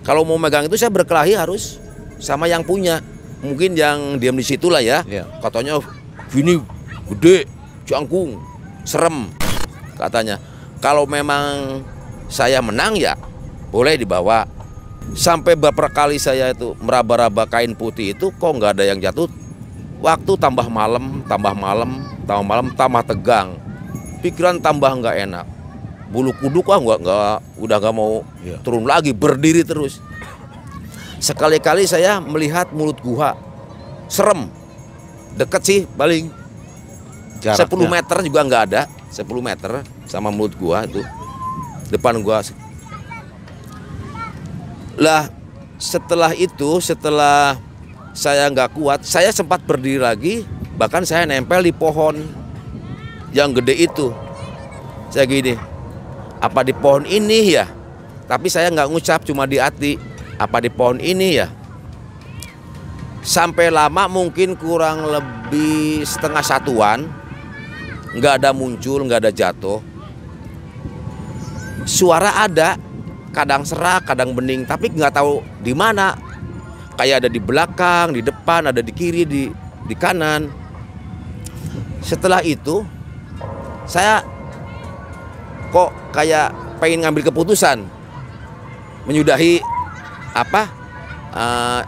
Kalau 0.01 0.25
mau 0.25 0.35
megang 0.35 0.65
itu 0.65 0.75
saya 0.75 0.89
berkelahi 0.89 1.37
harus 1.37 1.77
sama 2.17 2.49
yang 2.49 2.65
punya. 2.65 2.99
Mungkin 3.41 3.73
yang 3.73 4.21
diam 4.21 4.35
di 4.37 4.45
situ 4.45 4.69
lah 4.69 4.83
ya. 4.83 5.01
Iya. 5.07 5.25
katanya 5.41 5.81
gini 6.31 6.61
gede 7.15 7.47
jangkung 7.87 8.39
serem 8.83 9.31
katanya. 9.95 10.39
Kalau 10.81 11.05
memang 11.05 11.79
saya 12.31 12.63
menang 12.63 12.97
ya 12.97 13.13
boleh 13.69 13.95
dibawa 13.95 14.47
sampai 15.11 15.59
beberapa 15.59 15.91
kali 15.91 16.17
saya 16.17 16.53
itu 16.53 16.73
meraba-raba 16.79 17.43
kain 17.49 17.75
putih 17.75 18.15
itu 18.15 18.31
kok 18.31 18.51
nggak 18.55 18.79
ada 18.79 18.83
yang 18.87 18.99
jatuh? 19.01 19.27
Waktu 20.01 20.33
tambah 20.39 20.65
malam 20.65 21.21
tambah 21.29 21.53
malam 21.53 22.01
tambah 22.25 22.45
malam 22.45 22.67
tambah 22.73 23.03
tegang. 23.05 23.57
Pikiran 24.25 24.57
tambah 24.61 24.89
nggak 24.97 25.15
enak. 25.29 25.45
Bulu 26.11 26.33
kuduk 26.37 26.67
ah 26.73 26.79
nggak 26.81 26.99
nggak 27.05 27.35
udah 27.61 27.77
nggak 27.77 27.95
mau 27.95 28.25
Iya. 28.41 28.57
turun 28.65 28.83
lagi 28.85 29.13
berdiri 29.13 29.61
terus. 29.61 30.01
Sekali-kali 31.21 31.85
saya 31.85 32.17
melihat 32.17 32.73
mulut 32.73 32.97
gua 33.05 33.37
serem. 34.09 34.49
Deket 35.37 35.61
sih 35.63 35.79
paling 35.93 36.33
10 37.39 37.53
Jaraknya. 37.55 37.87
meter 37.89 38.17
juga 38.25 38.39
nggak 38.41 38.63
ada. 38.73 38.81
10 39.13 39.25
meter 39.41 39.71
sama 40.09 40.33
mulut 40.33 40.57
gua 40.57 40.83
itu. 40.89 41.05
Depan 41.93 42.17
gua 42.25 42.41
lah 44.99 45.31
setelah 45.81 46.35
itu 46.35 46.83
setelah 46.83 47.55
saya 48.11 48.51
nggak 48.51 48.75
kuat 48.75 49.07
saya 49.07 49.31
sempat 49.31 49.63
berdiri 49.63 50.03
lagi 50.03 50.35
bahkan 50.75 51.07
saya 51.07 51.23
nempel 51.23 51.63
di 51.63 51.71
pohon 51.71 52.19
yang 53.31 53.55
gede 53.55 53.87
itu. 53.87 54.11
Saya 55.11 55.27
gini 55.27 55.55
apa 56.39 56.63
di 56.63 56.73
pohon 56.75 57.07
ini 57.07 57.55
ya? 57.55 57.67
Tapi 58.27 58.47
saya 58.47 58.71
nggak 58.71 58.89
ngucap 58.91 59.19
cuma 59.27 59.43
di 59.47 59.59
hati 59.59 59.99
apa 60.39 60.59
di 60.63 60.71
pohon 60.71 60.99
ini 60.99 61.39
ya? 61.39 61.47
Sampai 63.21 63.69
lama 63.69 64.09
mungkin 64.09 64.57
kurang 64.57 65.05
lebih 65.05 66.01
setengah 66.03 66.41
satuan 66.41 67.05
nggak 68.11 68.43
ada 68.43 68.49
muncul 68.51 69.03
nggak 69.07 69.27
ada 69.27 69.31
jatuh. 69.31 69.79
Suara 71.87 72.45
ada 72.45 72.77
kadang 73.31 73.63
serak 73.63 74.07
kadang 74.07 74.35
bening 74.35 74.67
tapi 74.67 74.91
nggak 74.91 75.15
tahu 75.15 75.43
di 75.63 75.71
mana. 75.75 76.15
Kayak 76.99 77.25
ada 77.25 77.29
di 77.31 77.41
belakang 77.41 78.13
di 78.13 78.21
depan 78.21 78.69
ada 78.69 78.83
di 78.83 78.91
kiri 78.93 79.25
di 79.25 79.49
di 79.87 79.95
kanan. 79.97 80.51
Setelah 82.03 82.43
itu 82.45 82.85
saya 83.89 84.21
kok 85.73 85.89
kayak 86.13 86.53
pengen 86.77 87.07
ngambil 87.07 87.31
keputusan. 87.31 87.87
Menyudahi 89.09 89.57
apa? 90.37 90.69
Eh, 91.31 91.81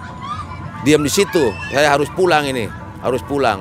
diam 0.87 1.05
di 1.05 1.11
situ. 1.11 1.53
Saya 1.69 1.93
harus 1.93 2.09
pulang 2.15 2.47
ini 2.49 2.65
harus 3.03 3.19
pulang. 3.27 3.59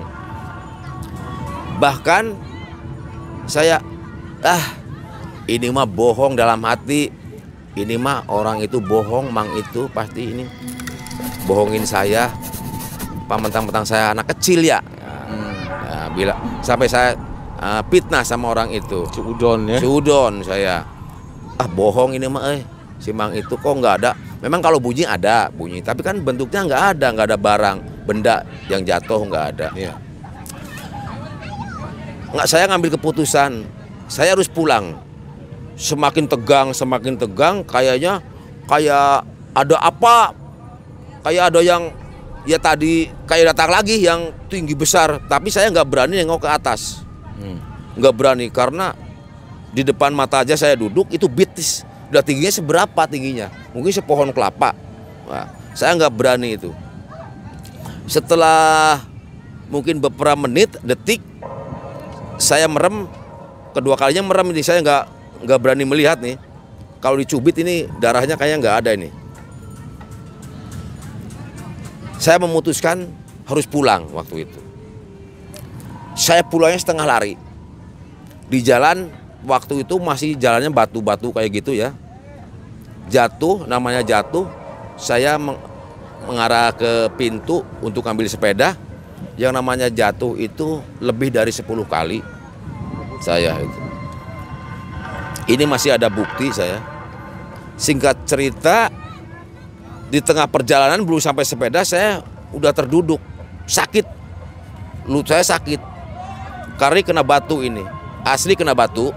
Bahkan 1.83 2.25
saya 3.51 3.83
ah 4.47 4.65
ini 5.51 5.67
mah 5.75 5.85
bohong 5.85 6.39
dalam 6.39 6.63
hati 6.63 7.11
ini 7.77 7.97
mah 7.97 8.29
orang 8.29 8.61
itu 8.61 8.81
bohong 8.81 9.33
mang 9.33 9.49
itu 9.57 9.89
pasti 9.93 10.33
ini 10.33 10.45
bohongin 11.49 11.87
saya 11.89 12.29
pamentang-mentang 13.27 13.87
saya 13.87 14.13
anak 14.13 14.33
kecil 14.37 14.61
ya 14.61 14.81
Ya, 15.93 16.09
bila 16.09 16.35
sampai 16.65 16.89
saya 16.89 17.13
eh, 17.61 17.83
fitnah 17.93 18.25
sama 18.25 18.51
orang 18.57 18.73
itu 18.73 19.05
Udon 19.21 19.69
ya. 19.69 19.79
Sudon 19.79 20.41
saya. 20.41 20.89
Ah 21.61 21.69
bohong 21.69 22.17
ini 22.17 22.27
mah 22.27 22.49
eh. 22.57 22.65
Si 22.97 23.11
Mang 23.13 23.35
itu 23.37 23.59
kok 23.59 23.75
nggak 23.77 23.95
ada. 24.01 24.17
Memang 24.41 24.63
kalau 24.63 24.79
bunyi 24.79 25.03
ada 25.03 25.51
bunyi, 25.51 25.83
tapi 25.83 26.07
kan 26.07 26.23
bentuknya 26.23 26.67
nggak 26.67 26.83
ada, 26.97 27.07
nggak 27.15 27.27
ada 27.35 27.39
barang, 27.39 27.77
benda 28.07 28.47
yang 28.71 28.87
jatuh 28.87 29.27
nggak 29.27 29.45
ada. 29.55 29.69
Iya. 29.75 29.95
Nggak 32.31 32.47
saya 32.47 32.65
ngambil 32.71 32.95
keputusan, 32.99 33.67
saya 34.07 34.39
harus 34.39 34.47
pulang. 34.47 34.99
Semakin 35.75 36.29
tegang, 36.29 36.71
semakin 36.77 37.17
tegang, 37.17 37.65
kayaknya 37.65 38.21
kayak 38.69 39.25
ada 39.53 39.77
apa? 39.81 40.37
Kayak 41.23 41.55
ada 41.55 41.61
yang 41.63 41.83
ya 42.43 42.59
tadi 42.59 43.07
kayak 43.27 43.55
datang 43.55 43.71
lagi 43.71 44.03
yang 44.03 44.35
tinggi 44.51 44.75
besar, 44.75 45.23
tapi 45.31 45.49
saya 45.49 45.71
nggak 45.71 45.89
berani 45.89 46.19
nengok 46.21 46.45
ke 46.45 46.51
atas. 46.51 47.03
Hmm. 47.43 47.59
nggak 47.99 48.15
berani 48.15 48.47
karena 48.49 48.95
di 49.73 49.83
depan 49.83 50.13
mata 50.13 50.45
aja 50.45 50.55
saya 50.55 50.77
duduk 50.77 51.09
itu 51.11 51.27
bitis 51.27 51.83
udah 52.13 52.21
tingginya 52.21 52.53
seberapa 52.53 53.03
tingginya 53.09 53.49
mungkin 53.73 53.89
sepohon 53.89 54.31
kelapa 54.37 54.77
Wah, 55.25 55.49
saya 55.73 55.97
nggak 55.97 56.13
berani 56.13 56.61
itu 56.61 56.71
setelah 58.05 59.01
mungkin 59.73 59.97
beberapa 59.99 60.37
menit 60.37 60.77
detik 60.85 61.25
saya 62.37 62.69
merem 62.69 63.09
kedua 63.73 63.97
kalinya 63.97 64.29
merem 64.29 64.53
ini 64.53 64.61
saya 64.61 64.85
nggak 64.85 65.05
nggak 65.43 65.59
berani 65.59 65.85
melihat 65.85 66.19
nih. 66.19 66.39
Kalau 67.03 67.19
dicubit 67.19 67.59
ini 67.59 67.91
darahnya 67.99 68.39
kayaknya 68.39 68.59
nggak 68.63 68.77
ada 68.85 68.91
ini. 68.95 69.11
Saya 72.23 72.39
memutuskan 72.39 73.11
harus 73.47 73.67
pulang 73.67 74.07
waktu 74.15 74.47
itu. 74.47 74.61
Saya 76.15 76.47
pulangnya 76.47 76.79
setengah 76.79 77.03
lari. 77.03 77.35
Di 78.47 78.63
jalan 78.63 79.11
waktu 79.43 79.83
itu 79.83 79.99
masih 79.99 80.39
jalannya 80.39 80.71
batu-batu 80.71 81.35
kayak 81.35 81.51
gitu 81.51 81.75
ya. 81.75 81.91
Jatuh 83.11 83.67
namanya 83.67 84.07
jatuh. 84.07 84.47
Saya 84.95 85.35
meng- 85.35 85.59
mengarah 86.31 86.71
ke 86.71 87.11
pintu 87.19 87.67
untuk 87.83 88.07
ambil 88.07 88.31
sepeda. 88.31 88.79
Yang 89.35 89.53
namanya 89.59 89.91
jatuh 89.91 90.39
itu 90.39 90.79
lebih 91.03 91.35
dari 91.35 91.51
10 91.51 91.67
kali 91.89 92.23
saya 93.23 93.55
itu 93.63 93.82
ini 95.53 95.69
masih 95.69 96.01
ada 96.01 96.09
bukti 96.09 96.49
saya. 96.49 96.81
Singkat 97.77 98.25
cerita 98.25 98.89
di 100.09 100.21
tengah 100.25 100.49
perjalanan 100.49 101.05
belum 101.05 101.21
sampai 101.21 101.45
sepeda 101.45 101.85
saya 101.85 102.25
udah 102.57 102.73
terduduk. 102.73 103.21
Sakit. 103.69 104.07
Lutut 105.09 105.37
saya 105.37 105.45
sakit. 105.45 105.81
Karena 106.81 107.05
kena 107.05 107.23
batu 107.25 107.61
ini. 107.61 107.85
Asli 108.25 108.57
kena 108.57 108.73
batu. 108.73 109.13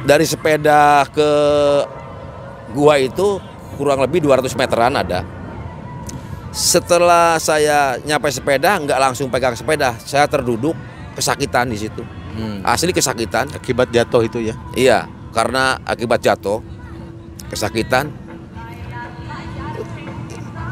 Dari 0.00 0.24
sepeda 0.24 1.04
ke 1.12 1.30
gua 2.72 2.96
itu 2.96 3.36
kurang 3.76 4.00
lebih 4.00 4.24
200 4.24 4.56
meteran 4.56 4.96
ada. 4.96 5.20
Setelah 6.50 7.36
saya 7.36 8.00
nyampe 8.02 8.32
sepeda 8.32 8.80
nggak 8.80 8.98
langsung 8.98 9.28
pegang 9.28 9.52
sepeda. 9.52 9.94
Saya 10.00 10.24
terduduk 10.24 10.72
kesakitan 11.14 11.68
di 11.68 11.76
situ 11.76 12.19
Hmm. 12.30 12.62
asli 12.62 12.94
kesakitan 12.94 13.50
Akibat 13.50 13.90
jatuh 13.90 14.22
itu 14.22 14.38
ya. 14.38 14.54
Iya, 14.78 14.98
karena 15.30 15.78
akibat 15.86 16.22
jatuh, 16.22 16.62
kesakitan. 17.50 18.10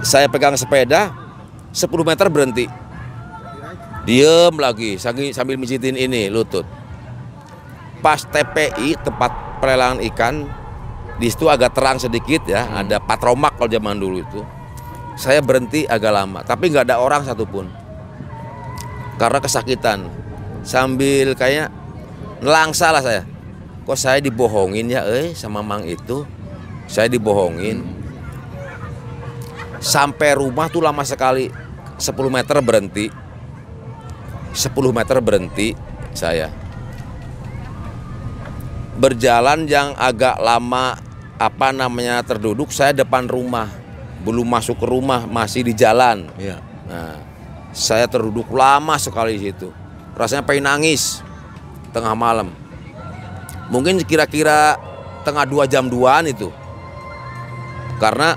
Saya 0.02 0.30
pegang 0.30 0.54
sepeda, 0.54 1.10
10 1.74 2.06
meter 2.06 2.26
berhenti. 2.30 2.66
Diem 4.06 4.54
lagi, 4.56 4.96
sambil, 4.96 5.30
sambil 5.34 5.58
mijitin 5.58 5.98
ini 5.98 6.30
lutut. 6.30 6.64
Pas 7.98 8.22
TPI 8.22 8.94
tempat 9.02 9.58
pelelangan 9.58 9.98
ikan, 10.06 10.46
di 11.18 11.26
situ 11.26 11.50
agak 11.50 11.74
terang 11.74 11.98
sedikit 11.98 12.46
ya, 12.46 12.70
ada 12.72 13.02
patromak 13.02 13.58
kalau 13.58 13.68
zaman 13.68 13.98
dulu 13.98 14.22
itu. 14.22 14.40
Saya 15.18 15.42
berhenti 15.42 15.82
agak 15.82 16.14
lama, 16.14 16.46
tapi 16.46 16.70
nggak 16.70 16.86
ada 16.86 17.02
orang 17.02 17.26
satupun. 17.26 17.66
Karena 19.18 19.42
kesakitan, 19.42 20.06
sambil 20.62 21.34
kayak 21.34 21.70
nelangsa 22.42 22.90
lah 22.94 23.02
saya. 23.02 23.22
Kok 23.88 23.96
saya 23.96 24.20
dibohongin 24.20 24.92
ya 24.92 25.04
eh 25.08 25.32
sama 25.32 25.64
mang 25.64 25.84
itu? 25.88 26.28
Saya 26.88 27.08
dibohongin. 27.08 27.84
Sampai 29.78 30.36
rumah 30.36 30.68
tuh 30.68 30.84
lama 30.84 31.04
sekali. 31.04 31.48
10 31.98 32.14
meter 32.30 32.56
berhenti. 32.62 33.06
10 34.52 34.70
meter 34.92 35.16
berhenti 35.24 35.74
saya. 36.12 36.52
Berjalan 38.98 39.70
yang 39.70 39.94
agak 39.94 40.36
lama 40.42 40.98
apa 41.38 41.70
namanya 41.70 42.20
terduduk 42.26 42.74
saya 42.74 42.90
depan 42.92 43.24
rumah. 43.30 43.70
Belum 44.26 44.44
masuk 44.44 44.82
ke 44.82 44.86
rumah 44.86 45.24
masih 45.24 45.62
di 45.62 45.72
jalan. 45.72 46.26
Iya. 46.36 46.58
Nah, 46.90 47.22
saya 47.70 48.10
terduduk 48.10 48.50
lama 48.50 48.98
sekali 48.98 49.38
di 49.38 49.48
situ. 49.48 49.70
Rasanya 50.18 50.42
pengen 50.42 50.66
nangis 50.66 51.22
tengah 51.94 52.12
malam. 52.18 52.50
Mungkin 53.70 54.02
kira-kira 54.02 54.74
tengah 55.22 55.46
dua 55.46 55.64
jam 55.70 55.86
duaan 55.86 56.26
itu. 56.26 56.50
Karena 58.02 58.34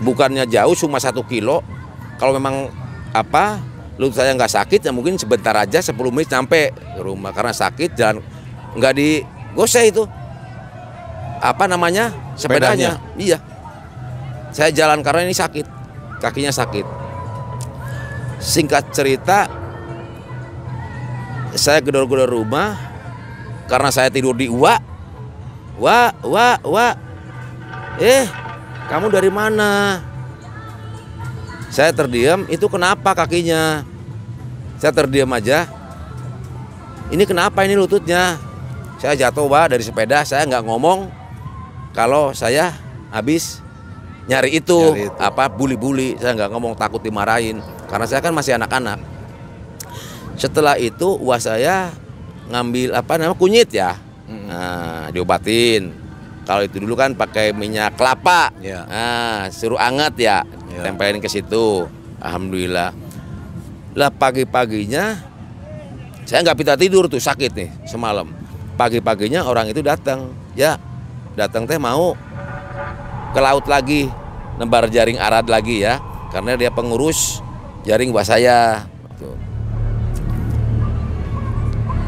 bukannya 0.00 0.48
jauh 0.48 0.74
cuma 0.74 0.96
satu 0.96 1.20
kilo. 1.22 1.60
Kalau 2.16 2.32
memang 2.34 2.72
apa 3.12 3.60
lutut 3.94 4.18
saya 4.18 4.34
nggak 4.34 4.50
sakit 4.50 4.80
ya 4.82 4.90
mungkin 4.90 5.14
sebentar 5.14 5.54
aja 5.54 5.78
10 5.78 5.94
menit 6.10 6.26
sampai 6.26 6.74
rumah 6.98 7.30
karena 7.30 7.54
sakit 7.54 7.94
jalan 7.94 8.18
nggak 8.74 8.90
di 8.90 9.22
goseh 9.54 9.86
itu 9.86 10.02
apa 11.38 11.68
namanya 11.68 12.10
sepedanya. 12.40 12.96
Iya. 13.20 13.38
Saya 14.54 14.70
jalan 14.70 15.02
karena 15.02 15.26
ini 15.26 15.34
sakit, 15.34 15.66
kakinya 16.22 16.54
sakit. 16.54 16.86
Singkat 18.38 18.94
cerita, 18.94 19.50
saya 21.54 21.78
gedor-gedor 21.82 22.30
rumah 22.30 22.76
karena 23.70 23.90
saya 23.90 24.10
tidur 24.10 24.34
di 24.36 24.50
uak. 24.50 24.80
Wah, 25.78 26.14
wah, 26.22 26.58
wah. 26.62 26.94
Eh, 27.98 28.26
kamu 28.90 29.10
dari 29.10 29.30
mana? 29.30 30.02
Saya 31.74 31.90
terdiam, 31.90 32.46
itu 32.46 32.66
kenapa 32.70 33.10
kakinya? 33.18 33.82
Saya 34.78 34.94
terdiam 34.94 35.26
aja. 35.34 35.66
Ini 37.10 37.26
kenapa 37.26 37.66
ini 37.66 37.74
lututnya? 37.74 38.38
Saya 39.02 39.18
jatuh 39.18 39.50
bah 39.50 39.66
dari 39.66 39.82
sepeda, 39.82 40.22
saya 40.22 40.46
nggak 40.46 40.64
ngomong 40.64 41.10
kalau 41.90 42.30
saya 42.30 42.70
habis 43.10 43.58
nyari 44.30 44.62
itu, 44.62 44.94
Nyari 44.94 45.10
itu. 45.10 45.18
apa 45.18 45.50
bully-bully. 45.50 46.16
Saya 46.18 46.38
nggak 46.38 46.50
ngomong 46.54 46.72
takut 46.78 47.02
dimarahin 47.02 47.58
karena 47.90 48.06
saya 48.06 48.22
kan 48.22 48.30
masih 48.30 48.54
anak-anak. 48.54 49.13
Setelah 50.34 50.74
itu 50.76 51.14
wah 51.22 51.38
saya 51.38 51.94
ngambil 52.50 52.92
apa 52.92 53.16
namanya 53.16 53.38
kunyit 53.38 53.70
ya, 53.72 53.96
nah, 54.28 55.08
diobatin. 55.14 55.94
Kalau 56.44 56.60
itu 56.60 56.76
dulu 56.76 56.92
kan 56.92 57.16
pakai 57.16 57.56
minyak 57.56 57.96
kelapa, 57.96 58.52
Iya. 58.60 58.84
nah, 58.84 59.48
suruh 59.48 59.80
anget 59.80 60.14
ya, 60.20 60.38
Iya. 60.68 60.84
tempelin 60.84 61.22
ke 61.24 61.28
situ. 61.30 61.88
Alhamdulillah. 62.20 62.92
Lah 63.96 64.10
pagi-paginya 64.12 65.16
saya 66.28 66.40
nggak 66.44 66.58
bisa 66.60 66.72
tidur 66.76 67.08
tuh 67.08 67.20
sakit 67.20 67.52
nih 67.52 67.70
semalam. 67.88 68.28
Pagi-paginya 68.76 69.46
orang 69.46 69.70
itu 69.72 69.80
datang, 69.80 70.34
ya 70.52 70.76
datang 71.32 71.64
teh 71.64 71.80
mau 71.80 72.12
ke 73.32 73.40
laut 73.40 73.64
lagi, 73.64 74.10
nebar 74.60 74.90
jaring 74.92 75.16
arad 75.16 75.48
lagi 75.48 75.80
ya, 75.80 76.02
karena 76.28 76.58
dia 76.60 76.68
pengurus 76.68 77.40
jaring 77.88 78.12
buat 78.12 78.26
saya. 78.28 78.84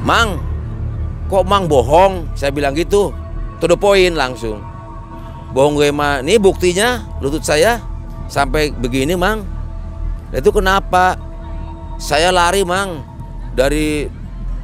Mang, 0.06 0.38
kok 1.26 1.42
Mang 1.50 1.66
bohong? 1.66 2.30
Saya 2.38 2.54
bilang 2.54 2.78
gitu. 2.78 3.10
To 3.58 3.66
the 3.66 3.74
point 3.74 4.14
langsung. 4.14 4.62
Bohong 5.50 5.74
gue 5.74 5.90
mah. 5.90 6.22
Nih 6.22 6.38
buktinya 6.38 7.02
lutut 7.18 7.42
saya 7.42 7.82
sampai 8.30 8.70
begini, 8.70 9.18
Mang. 9.18 9.42
Itu 10.30 10.54
kenapa? 10.54 11.18
Saya 11.98 12.30
lari, 12.30 12.62
Mang. 12.62 13.02
Dari 13.58 14.06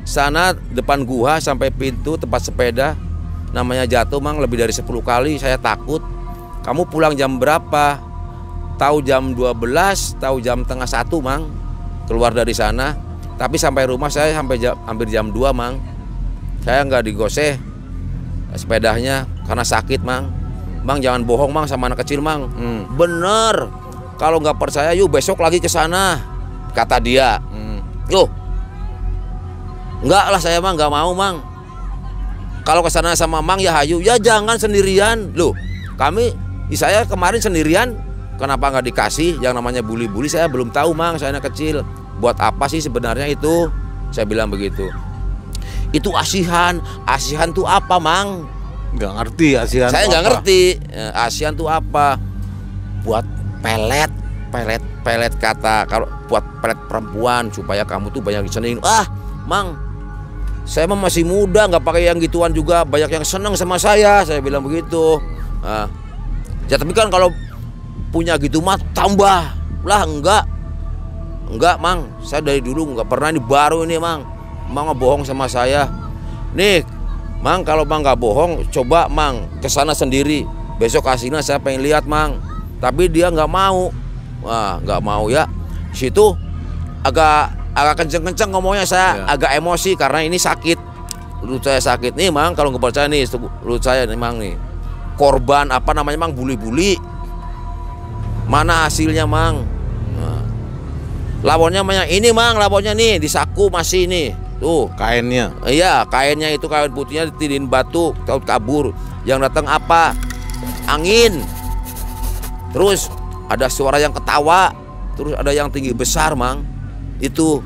sana 0.06 0.54
depan 0.54 1.02
gua 1.02 1.42
sampai 1.42 1.74
pintu 1.74 2.14
tempat 2.14 2.46
sepeda. 2.46 2.94
Namanya 3.50 3.82
jatuh, 3.90 4.22
Mang, 4.22 4.38
lebih 4.38 4.62
dari 4.62 4.70
10 4.70 5.02
kali. 5.02 5.42
Saya 5.42 5.58
takut. 5.58 6.06
Kamu 6.62 6.86
pulang 6.86 7.18
jam 7.18 7.42
berapa? 7.42 7.98
Tahu 8.78 9.02
jam 9.02 9.34
12, 9.34 10.22
tahu 10.22 10.38
jam 10.38 10.62
tengah 10.62 10.86
satu, 10.86 11.18
Mang. 11.18 11.50
Keluar 12.06 12.30
dari 12.30 12.54
sana. 12.54 12.94
Tapi 13.40 13.56
sampai 13.56 13.88
rumah 13.88 14.12
saya 14.12 14.36
sampai 14.36 14.60
jam, 14.60 14.76
hampir 14.86 15.08
jam 15.08 15.32
2, 15.32 15.52
Mang. 15.52 15.80
Saya 16.62 16.86
nggak 16.86 17.10
digoseh 17.10 17.58
sepedanya 18.54 19.26
karena 19.48 19.64
sakit, 19.64 20.00
Mang. 20.04 20.30
Mang 20.82 20.98
jangan 20.98 21.22
bohong, 21.22 21.50
Mang, 21.50 21.66
sama 21.66 21.90
anak 21.90 22.02
kecil, 22.02 22.22
Mang. 22.22 22.50
Hmm. 22.52 22.90
Bener. 22.94 23.70
Kalau 24.18 24.38
nggak 24.38 24.58
percaya, 24.58 24.94
yuk 24.94 25.10
besok 25.10 25.42
lagi 25.42 25.58
ke 25.58 25.66
sana. 25.66 26.18
Kata 26.74 27.02
dia. 27.02 27.42
Hmm. 27.50 27.82
Loh, 28.10 28.28
enggak 30.04 30.24
lah 30.30 30.40
saya 30.42 30.58
mah 30.62 30.72
nggak 30.74 30.92
mau, 30.92 31.10
Mang. 31.14 31.42
Kalau 32.62 32.82
ke 32.86 32.90
sana 32.94 33.18
sama 33.18 33.42
Mang 33.42 33.58
ya 33.58 33.74
hayu, 33.74 33.98
ya 33.98 34.18
jangan 34.22 34.54
sendirian. 34.54 35.34
Loh, 35.34 35.54
kami 35.98 36.30
saya 36.78 37.02
kemarin 37.06 37.42
sendirian, 37.42 37.98
kenapa 38.38 38.70
nggak 38.70 38.86
dikasih 38.86 39.42
yang 39.42 39.58
namanya 39.58 39.82
bully-bully? 39.82 40.30
Saya 40.30 40.46
belum 40.46 40.70
tahu, 40.70 40.94
Mang. 40.94 41.18
Saya 41.18 41.34
anak 41.34 41.50
kecil. 41.50 41.82
Buat 42.22 42.38
apa 42.38 42.70
sih 42.70 42.78
sebenarnya 42.78 43.26
itu? 43.26 43.66
Saya 44.14 44.22
bilang 44.22 44.46
begitu. 44.46 44.86
Itu 45.90 46.14
asihan. 46.14 46.78
Asihan 47.02 47.50
tuh 47.50 47.66
apa, 47.66 47.98
Mang? 47.98 48.46
Nggak 48.92 49.12
ngerti 49.16 49.48
ASEAN 49.56 49.88
Saya 49.88 50.04
nggak 50.04 50.24
ngerti 50.28 50.60
eh, 50.92 51.12
ASEAN 51.16 51.58
tuh 51.58 51.66
apa. 51.66 52.20
Buat 53.02 53.26
pelet, 53.58 54.12
pelet, 54.54 54.82
pelet 55.02 55.32
kata 55.40 55.88
kalau 55.90 56.06
buat 56.30 56.44
pelet 56.62 56.78
perempuan 56.86 57.50
supaya 57.50 57.82
kamu 57.82 58.14
tuh 58.14 58.22
banyak 58.22 58.46
disenengin. 58.46 58.78
Ah, 58.86 59.08
mang, 59.48 59.74
saya 60.62 60.86
mah 60.86 60.98
masih 61.08 61.26
muda, 61.26 61.66
nggak 61.66 61.82
pakai 61.82 62.06
yang 62.06 62.22
gituan 62.22 62.54
juga. 62.54 62.86
Banyak 62.86 63.10
yang 63.10 63.24
seneng 63.26 63.58
sama 63.58 63.80
saya. 63.80 64.22
Saya 64.22 64.38
bilang 64.38 64.62
begitu. 64.62 65.18
Ah, 65.64 65.90
ya 66.70 66.78
tapi 66.78 66.94
kan 66.94 67.10
kalau 67.10 67.32
punya 68.14 68.36
gitu 68.38 68.62
mah 68.62 68.78
tambah 68.92 69.56
lah 69.82 70.02
enggak, 70.06 70.46
enggak 71.52 71.76
mang. 71.78 72.08
Saya 72.24 72.40
dari 72.40 72.64
dulu 72.64 72.96
nggak 72.96 73.08
pernah 73.08 73.28
ini 73.28 73.40
baru 73.40 73.84
ini 73.84 74.00
mang. 74.00 74.24
Mang 74.72 74.88
bohong 74.96 75.22
sama 75.28 75.46
saya. 75.46 75.86
Nih, 76.56 76.84
Mang 77.42 77.66
kalau 77.66 77.82
Mang 77.82 78.06
nggak 78.06 78.16
bohong, 78.22 78.62
coba 78.70 79.10
Mang 79.10 79.50
ke 79.58 79.66
sana 79.66 79.92
sendiri. 79.92 80.46
Besok 80.78 81.10
hasilnya 81.10 81.42
saya 81.42 81.58
pengen 81.58 81.82
lihat 81.82 82.06
Mang. 82.06 82.38
Tapi 82.78 83.10
dia 83.10 83.28
nggak 83.28 83.50
mau. 83.50 83.90
Wah, 84.46 84.78
nggak 84.78 85.00
mau 85.02 85.26
ya. 85.26 85.50
Situ 85.90 86.34
agak 87.02 87.50
agak 87.74 88.04
kenceng-kenceng 88.04 88.52
ngomongnya 88.54 88.86
saya, 88.86 89.18
Ya. 89.18 89.34
agak 89.34 89.50
emosi 89.58 89.98
karena 89.98 90.22
ini 90.22 90.38
sakit. 90.38 90.78
Lutut 91.42 91.66
saya 91.66 91.82
sakit 91.82 92.14
nih 92.14 92.30
Mang, 92.30 92.54
kalau 92.54 92.70
nggak 92.70 92.82
percaya 92.82 93.10
nih 93.10 93.26
lutut 93.66 93.82
saya 93.82 94.06
nih 94.06 94.18
Mang 94.18 94.38
nih. 94.38 94.54
Korban 95.18 95.74
apa 95.74 95.90
namanya 95.92 96.22
Mang 96.22 96.32
bully-bully. 96.38 96.94
Mana 98.46 98.86
hasilnya 98.86 99.26
Mang? 99.26 99.66
Lawannya 101.42 101.82
banyak 101.82 102.08
ini 102.14 102.30
Mang, 102.30 102.54
lawannya 102.54 102.94
nih 102.94 103.18
di 103.18 103.26
saku 103.26 103.66
masih 103.66 104.06
nih. 104.06 104.30
Tuh, 104.62 104.86
Kainnya. 104.94 105.50
Iya, 105.66 106.06
kainnya 106.06 106.54
itu 106.54 106.70
kain 106.70 106.94
putihnya 106.94 107.26
ditidin 107.34 107.66
batu, 107.66 108.14
tahu 108.22 108.38
kabur. 108.46 108.94
Yang 109.26 109.50
datang 109.50 109.66
apa? 109.66 110.14
Angin. 110.86 111.42
Terus 112.70 113.10
ada 113.50 113.66
suara 113.66 113.98
yang 113.98 114.14
ketawa, 114.14 114.70
terus 115.18 115.34
ada 115.34 115.50
yang 115.50 115.66
tinggi 115.66 115.90
besar, 115.90 116.38
Mang. 116.38 116.62
Itu. 117.18 117.58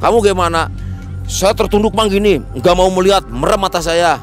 Kamu 0.00 0.24
gimana? 0.24 0.72
Saya 1.28 1.52
tertunduk, 1.52 1.92
Mang, 1.92 2.08
gini, 2.08 2.40
nggak 2.56 2.74
mau 2.74 2.88
melihat, 2.88 3.28
merem 3.28 3.60
mata 3.60 3.84
saya. 3.84 4.16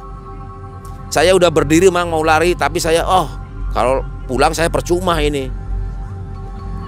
Saya 1.13 1.37
udah 1.37 1.53
berdiri, 1.53 1.93
Mang, 1.93 2.09
mau 2.09 2.25
lari, 2.25 2.57
tapi 2.57 2.81
saya, 2.81 3.05
oh, 3.05 3.29
kalau 3.77 4.01
pulang 4.25 4.57
saya 4.57 4.73
percuma 4.73 5.21
ini. 5.21 5.53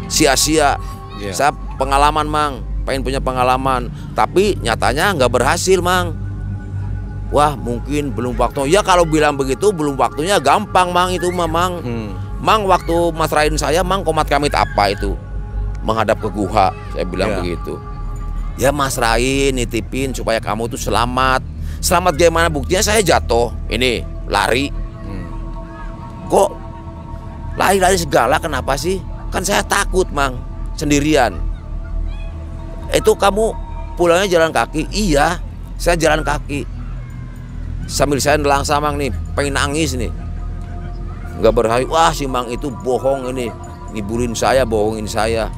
Sia-sia. 0.10 0.82
Iya. 1.20 1.34
Saya 1.36 1.52
pengalaman, 1.76 2.26
Mang, 2.26 2.54
pengen 2.88 3.04
punya 3.04 3.20
pengalaman, 3.20 3.92
tapi 4.16 4.56
nyatanya 4.64 5.14
nggak 5.20 5.32
berhasil, 5.32 5.84
Mang. 5.84 6.16
Wah, 7.30 7.54
mungkin 7.54 8.10
belum 8.10 8.34
waktu. 8.42 8.74
Ya 8.74 8.82
kalau 8.82 9.06
bilang 9.06 9.38
begitu 9.38 9.70
belum 9.70 9.94
waktunya 10.00 10.42
gampang, 10.42 10.90
Mang 10.90 11.14
itu, 11.14 11.30
Mamang. 11.30 11.84
Hmm. 11.86 12.10
Mang 12.42 12.66
waktu 12.66 13.14
masrahin 13.14 13.60
saya, 13.60 13.86
Mang 13.86 14.02
komat 14.02 14.26
kamit 14.26 14.56
apa 14.58 14.90
itu? 14.90 15.14
Menghadap 15.86 16.18
ke 16.18 16.28
guha, 16.32 16.74
saya 16.96 17.06
bilang 17.06 17.30
Ya. 17.30 17.38
begitu. 17.44 17.78
Ya 18.60 18.70
masrahin, 18.74 19.56
nitipin 19.56 20.12
supaya 20.12 20.42
kamu 20.42 20.68
tuh 20.68 20.82
selamat. 20.82 21.46
Selamat 21.80 22.20
gimana 22.20 22.52
buktinya 22.52 22.84
saya 22.84 23.00
jatuh. 23.00 23.54
Ini 23.72 24.04
lari. 24.28 24.68
Hmm. 25.06 25.28
Kok 26.28 26.50
lari-lari 27.56 27.96
segala 27.96 28.36
kenapa 28.42 28.76
sih? 28.76 29.00
Kan 29.30 29.46
saya 29.46 29.62
takut, 29.64 30.10
Mang, 30.12 30.36
sendirian. 30.80 31.36
Itu 32.96 33.20
kamu 33.20 33.52
pulangnya 34.00 34.40
jalan 34.40 34.56
kaki? 34.56 34.88
Iya, 34.90 35.44
saya 35.76 36.00
jalan 36.00 36.24
kaki. 36.24 36.64
Sambil 37.90 38.24
saya 38.24 38.40
nelangsa 38.40 38.80
Mang 38.80 38.96
nih, 38.96 39.12
pengen 39.36 39.60
nangis 39.60 40.00
nih. 40.00 40.10
Nggak 41.44 41.54
berhasil. 41.54 41.88
Wah, 41.92 42.12
si 42.16 42.26
Mang 42.26 42.48
itu 42.48 42.72
bohong 42.72 43.28
ini. 43.36 43.52
Ngibulin 43.92 44.38
saya, 44.38 44.64
bohongin 44.64 45.10
saya. 45.10 45.50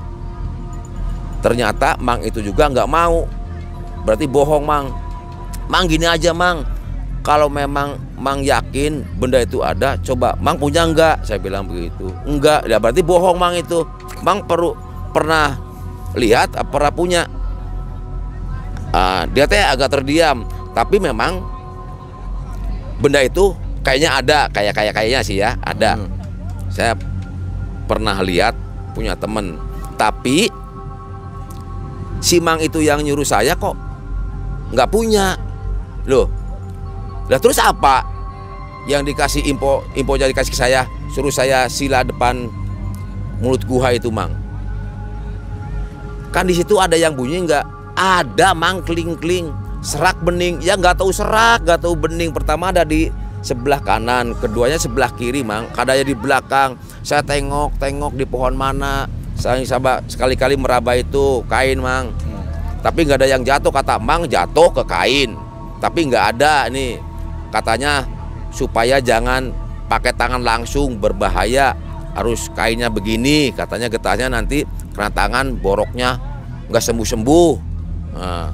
Ternyata 1.44 2.00
Mang 2.02 2.24
itu 2.24 2.40
juga 2.42 2.72
nggak 2.72 2.90
mau. 2.90 3.28
Berarti 4.08 4.26
bohong, 4.26 4.64
Mang. 4.64 4.90
Mang 5.68 5.86
gini 5.92 6.08
aja, 6.08 6.32
Mang. 6.32 6.64
Kalau 7.22 7.52
memang 7.52 8.00
Mang 8.18 8.42
yakin 8.42 9.06
benda 9.20 9.44
itu 9.44 9.62
ada, 9.62 9.94
coba 10.02 10.34
Mang 10.42 10.58
punya 10.58 10.88
enggak? 10.88 11.22
Saya 11.22 11.38
bilang 11.38 11.68
begitu. 11.68 12.10
Enggak, 12.26 12.66
ya 12.66 12.80
berarti 12.80 13.04
bohong 13.04 13.38
Mang 13.38 13.54
itu. 13.54 13.84
Mang 14.24 14.46
perlu 14.46 14.74
pernah 15.12 15.60
lihat, 16.18 16.56
apa 16.56 16.70
pernah 16.72 16.92
punya. 16.92 17.22
Ah, 18.92 19.24
dia 19.32 19.48
teh 19.48 19.62
agak 19.62 19.92
terdiam, 20.00 20.44
tapi 20.76 21.00
memang 21.00 21.40
benda 23.00 23.24
itu 23.24 23.56
kayaknya 23.86 24.10
ada, 24.20 24.40
kayak 24.52 24.76
kayak 24.76 24.94
kayaknya 24.96 25.22
sih 25.24 25.40
ya, 25.40 25.56
ada. 25.64 25.96
Hmm. 25.96 26.12
Saya 26.72 26.96
pernah 27.88 28.20
lihat 28.20 28.56
punya 28.92 29.16
temen, 29.16 29.56
tapi 29.96 30.52
si 32.20 32.44
Mang 32.44 32.60
itu 32.60 32.84
yang 32.84 33.00
nyuruh 33.04 33.28
saya 33.28 33.56
kok 33.56 33.76
nggak 34.76 34.92
punya, 34.92 35.40
loh. 36.08 36.28
Lah 37.32 37.40
terus 37.40 37.60
apa? 37.60 38.12
yang 38.90 39.06
dikasih 39.06 39.46
info 39.46 39.86
info 39.94 40.18
jadi 40.18 40.34
dikasih 40.34 40.54
ke 40.54 40.58
saya 40.58 40.90
suruh 41.14 41.30
saya 41.30 41.70
sila 41.70 42.02
depan 42.02 42.50
mulut 43.42 43.62
guha 43.66 43.94
itu 43.94 44.10
mang 44.10 44.34
kan 46.32 46.48
di 46.48 46.56
situ 46.56 46.80
ada 46.80 46.96
yang 46.96 47.14
bunyi 47.14 47.44
nggak? 47.44 47.66
Ada 47.96 48.56
mang 48.56 48.82
kling 48.82 49.20
kling. 49.20 49.52
Serak 49.84 50.24
bening. 50.24 50.64
Ya 50.64 50.80
nggak 50.80 50.98
tahu 50.98 51.12
serak 51.12 51.68
nggak 51.68 51.84
tahu 51.84 51.94
bening. 51.94 52.32
Pertama 52.32 52.72
ada 52.72 52.88
di 52.88 53.12
sebelah 53.44 53.84
kanan 53.84 54.32
keduanya 54.40 54.80
sebelah 54.80 55.12
kiri 55.14 55.44
mang. 55.44 55.68
Kadanya 55.76 56.08
di 56.08 56.16
belakang. 56.16 56.80
Saya 57.04 57.22
tengok 57.22 57.76
tengok 57.78 58.16
di 58.16 58.24
pohon 58.24 58.56
mana. 58.56 59.06
Saya 59.36 59.60
coba 59.76 60.00
sekali-kali 60.08 60.56
meraba 60.56 60.96
itu 60.96 61.44
kain 61.52 61.84
mang. 61.84 62.16
Tapi 62.82 63.06
nggak 63.06 63.20
ada 63.22 63.30
yang 63.30 63.44
jatuh. 63.44 63.70
Kata 63.70 64.00
mang 64.00 64.26
jatuh 64.26 64.72
ke 64.72 64.84
kain. 64.88 65.36
Tapi 65.84 66.00
nggak 66.08 66.26
ada 66.38 66.72
nih. 66.72 67.02
Katanya 67.52 68.08
supaya 68.56 69.04
jangan 69.04 69.52
pakai 69.92 70.16
tangan 70.16 70.40
langsung 70.40 70.96
berbahaya. 70.96 71.76
Harus 72.16 72.48
kainnya 72.54 72.88
begini. 72.88 73.52
Katanya 73.52 73.90
getahnya 73.90 74.30
nanti 74.30 74.62
kena 74.92 75.10
tangan 75.12 75.56
boroknya 75.60 76.20
nggak 76.68 76.84
sembuh 76.84 77.08
sembuh 77.08 77.52
nah, 78.16 78.48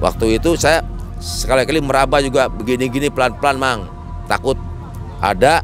waktu 0.00 0.40
itu 0.40 0.56
saya 0.56 0.82
sekali-kali 1.20 1.84
meraba 1.84 2.18
juga 2.24 2.48
begini-gini 2.48 3.12
pelan-pelan 3.12 3.56
mang. 3.60 3.80
Takut 4.26 4.56
ada 5.20 5.60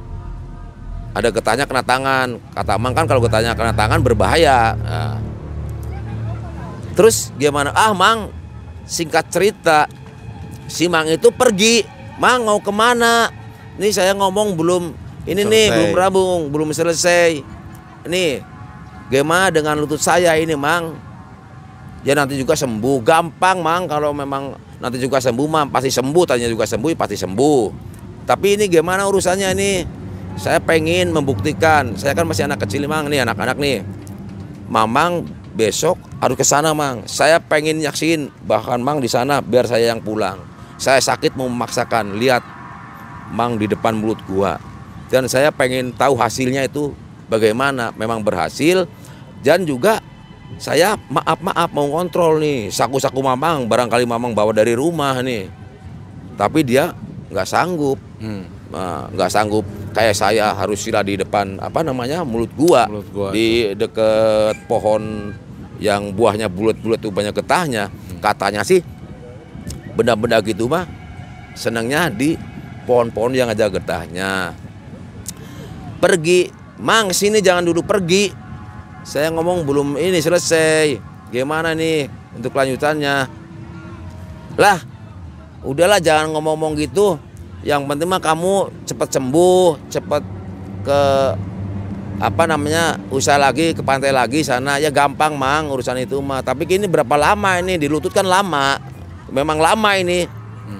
ada 1.16 1.28
getahnya 1.32 1.64
kena 1.64 1.82
tangan. 1.82 2.36
Kata 2.52 2.76
mang 2.76 2.92
kan 2.92 3.08
kalau 3.08 3.24
getahnya 3.24 3.56
kena 3.56 3.72
tangan 3.72 4.04
berbahaya. 4.04 4.76
Nah. 4.76 5.18
terus 6.96 7.28
gimana? 7.36 7.76
Ah 7.76 7.92
mang 7.92 8.32
singkat 8.88 9.28
cerita 9.32 9.88
si 10.68 10.86
mang 10.86 11.08
itu 11.08 11.32
pergi. 11.32 11.82
Mang 12.16 12.48
mau 12.48 12.60
ke 12.60 12.72
mana? 12.72 13.28
Ini 13.76 13.92
saya 13.92 14.16
ngomong 14.16 14.56
belum 14.56 14.84
ini 15.28 15.44
nih 15.44 15.68
Selesai. 15.68 15.76
belum 15.76 15.92
rambung 15.92 16.40
belum 16.48 16.68
selesai. 16.72 17.30
Ini 18.08 18.24
gimana 19.12 19.52
dengan 19.54 19.78
lutut 19.78 20.02
saya 20.02 20.34
ini 20.38 20.54
mang. 20.58 20.96
Ya 22.06 22.14
nanti 22.14 22.38
juga 22.38 22.54
sembuh. 22.54 23.02
Gampang 23.02 23.58
mang. 23.58 23.90
Kalau 23.90 24.14
memang 24.14 24.54
nanti 24.78 25.02
juga 25.02 25.18
sembuh 25.18 25.46
mang. 25.50 25.66
Pasti 25.70 25.90
sembuh 25.90 26.24
tanya 26.26 26.46
juga 26.46 26.62
sembuh 26.62 26.94
ya 26.94 26.98
pasti 26.98 27.18
sembuh. 27.18 27.60
Tapi 28.26 28.58
ini 28.58 28.70
gimana 28.70 29.06
urusannya 29.06 29.48
ini? 29.54 29.72
Saya 30.38 30.62
pengen 30.62 31.10
membuktikan. 31.10 31.98
Saya 31.98 32.14
kan 32.14 32.26
masih 32.26 32.46
anak 32.46 32.62
kecil 32.66 32.86
mang. 32.86 33.10
Nih 33.10 33.26
anak-anak 33.26 33.58
nih. 33.58 33.82
Mamang 34.70 35.26
besok 35.54 35.98
harus 36.22 36.38
ke 36.38 36.46
sana 36.46 36.70
mang. 36.74 37.02
Saya 37.10 37.42
pengen 37.42 37.82
yaksin 37.82 38.30
bahkan 38.46 38.78
mang 38.78 39.02
di 39.02 39.10
sana 39.10 39.42
biar 39.42 39.66
saya 39.66 39.90
yang 39.90 39.98
pulang. 39.98 40.38
Saya 40.78 41.02
sakit 41.02 41.34
mau 41.34 41.50
memaksakan. 41.50 42.14
Lihat 42.18 42.42
mang 43.34 43.58
di 43.58 43.66
depan 43.66 43.98
mulut 43.98 44.22
gua. 44.30 44.62
Dan 45.10 45.30
saya 45.30 45.54
pengen 45.54 45.94
tahu 45.94 46.18
hasilnya 46.18 46.66
itu 46.66 46.90
bagaimana 47.30 47.92
memang 47.94 48.22
berhasil. 48.22 48.86
Dan 49.42 49.62
juga 49.62 50.02
saya 50.58 50.98
maaf 51.10 51.38
maaf 51.42 51.70
mau 51.70 51.86
kontrol 51.90 52.40
nih. 52.42 52.72
Saku-saku 52.72 53.20
mamang 53.20 53.66
barangkali 53.66 54.06
mamang 54.08 54.32
bawa 54.32 54.50
dari 54.54 54.74
rumah 54.74 55.20
nih. 55.22 55.50
Tapi 56.34 56.60
dia 56.66 56.94
nggak 57.30 57.48
sanggup. 57.48 57.98
Hmm. 58.18 58.46
Nah, 58.70 59.06
nggak 59.12 59.30
sanggup. 59.30 59.64
Kayak 59.94 60.16
saya 60.18 60.52
harus 60.52 60.82
sila 60.82 61.00
di 61.00 61.16
depan 61.16 61.56
apa 61.56 61.80
namanya 61.80 62.20
mulut 62.20 62.52
gua, 62.52 62.84
Mulut 62.90 63.08
gua, 63.14 63.28
di 63.32 63.72
deket 63.72 64.68
pohon 64.68 65.32
yang 65.80 66.12
buahnya 66.12 66.48
bulat-bulat 66.52 67.00
tuh 67.00 67.12
banyak 67.12 67.32
getahnya. 67.36 67.88
Hmm. 67.88 68.20
katanya 68.20 68.64
sih 68.64 68.80
benda-benda 69.96 70.40
gitu 70.44 70.68
mah 70.68 70.84
senangnya 71.56 72.12
di 72.12 72.36
pohon-pohon 72.84 73.32
yang 73.32 73.48
ada 73.48 73.66
getahnya. 73.72 74.52
Pergi 75.96 76.52
mang 76.80 77.12
sini 77.12 77.40
jangan 77.40 77.64
dulu 77.64 77.84
pergi. 77.84 78.32
Saya 79.06 79.30
ngomong 79.30 79.62
belum 79.62 79.88
ini 79.96 80.18
selesai. 80.18 80.98
Gimana 81.30 81.74
nih 81.74 82.10
untuk 82.34 82.54
lanjutannya? 82.54 83.16
Lah 84.58 84.78
udahlah 85.62 86.02
jangan 86.02 86.34
ngomong-ngomong 86.34 86.74
gitu. 86.78 87.18
Yang 87.62 87.82
penting 87.86 88.08
mah 88.10 88.22
kamu 88.22 88.86
cepat 88.86 89.08
sembuh 89.14 89.90
cepat 89.90 90.22
ke 90.86 91.00
apa 92.16 92.48
namanya 92.48 92.96
usaha 93.12 93.36
lagi 93.36 93.76
ke 93.76 93.82
pantai 93.82 94.10
lagi 94.10 94.42
sana. 94.42 94.82
Ya 94.82 94.90
gampang 94.90 95.38
mang 95.38 95.70
urusan 95.70 96.02
itu 96.02 96.18
mah. 96.18 96.42
Tapi 96.42 96.66
ini 96.66 96.90
berapa 96.90 97.14
lama 97.14 97.62
ini? 97.62 97.78
Di 97.78 97.86
lutut 97.86 98.10
kan 98.10 98.26
lama. 98.26 98.78
Memang 99.30 99.58
lama 99.58 99.90
ini. 99.94 100.26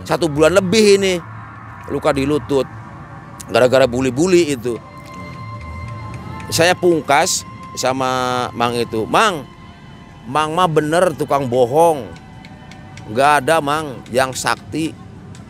Satu 0.03 0.27
bulan 0.27 0.55
lebih 0.59 0.99
ini. 0.99 1.15
Luka 1.91 2.11
di 2.11 2.27
lutut 2.27 2.67
gara-gara 3.47 3.87
buli-buli 3.87 4.59
itu 4.59 4.75
saya 6.51 6.73
pungkas 6.79 7.43
sama 7.75 8.49
mang 8.55 8.73
itu 8.79 9.05
mang 9.05 9.45
mang 10.27 10.53
mah 10.53 10.67
bener 10.67 11.15
tukang 11.15 11.47
bohong. 11.47 12.05
Nggak 13.07 13.47
ada 13.47 13.63
mang. 13.63 14.03
Yang 14.11 14.43
sakti 14.43 14.91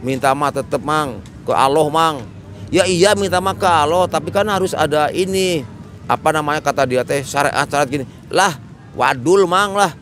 minta 0.05 0.37
mah 0.37 0.53
tetep 0.53 0.85
mang 0.85 1.25
ke 1.49 1.53
Allah 1.57 1.89
mang. 1.89 2.23
Ya 2.69 2.85
iya 2.85 3.17
minta 3.17 3.41
mah 3.41 3.57
ke 3.57 3.65
Allah 3.65 4.05
tapi 4.07 4.29
kan 4.29 4.47
harus 4.47 4.77
ada 4.77 5.09
ini. 5.11 5.65
Apa 6.07 6.31
namanya 6.31 6.63
kata 6.63 6.87
dia 6.87 7.03
teh 7.03 7.27
syariat 7.27 7.67
syarat 7.67 7.91
gini 7.91 8.05
lah 8.31 8.55
wadul 8.95 9.49
mang 9.49 9.75
lah. 9.75 9.97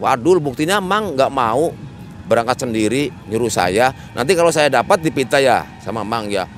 Wadul 0.00 0.40
buktinya 0.40 0.80
mang 0.80 1.14
nggak 1.14 1.30
mau 1.30 1.70
berangkat 2.26 2.66
sendiri 2.66 3.12
nyuruh 3.28 3.52
saya. 3.52 3.92
Nanti 4.16 4.32
kalau 4.32 4.50
saya 4.50 4.72
dapat 4.72 5.04
dipinta 5.04 5.38
ya 5.38 5.68
sama 5.84 6.02
mang 6.02 6.26
ya. 6.32 6.48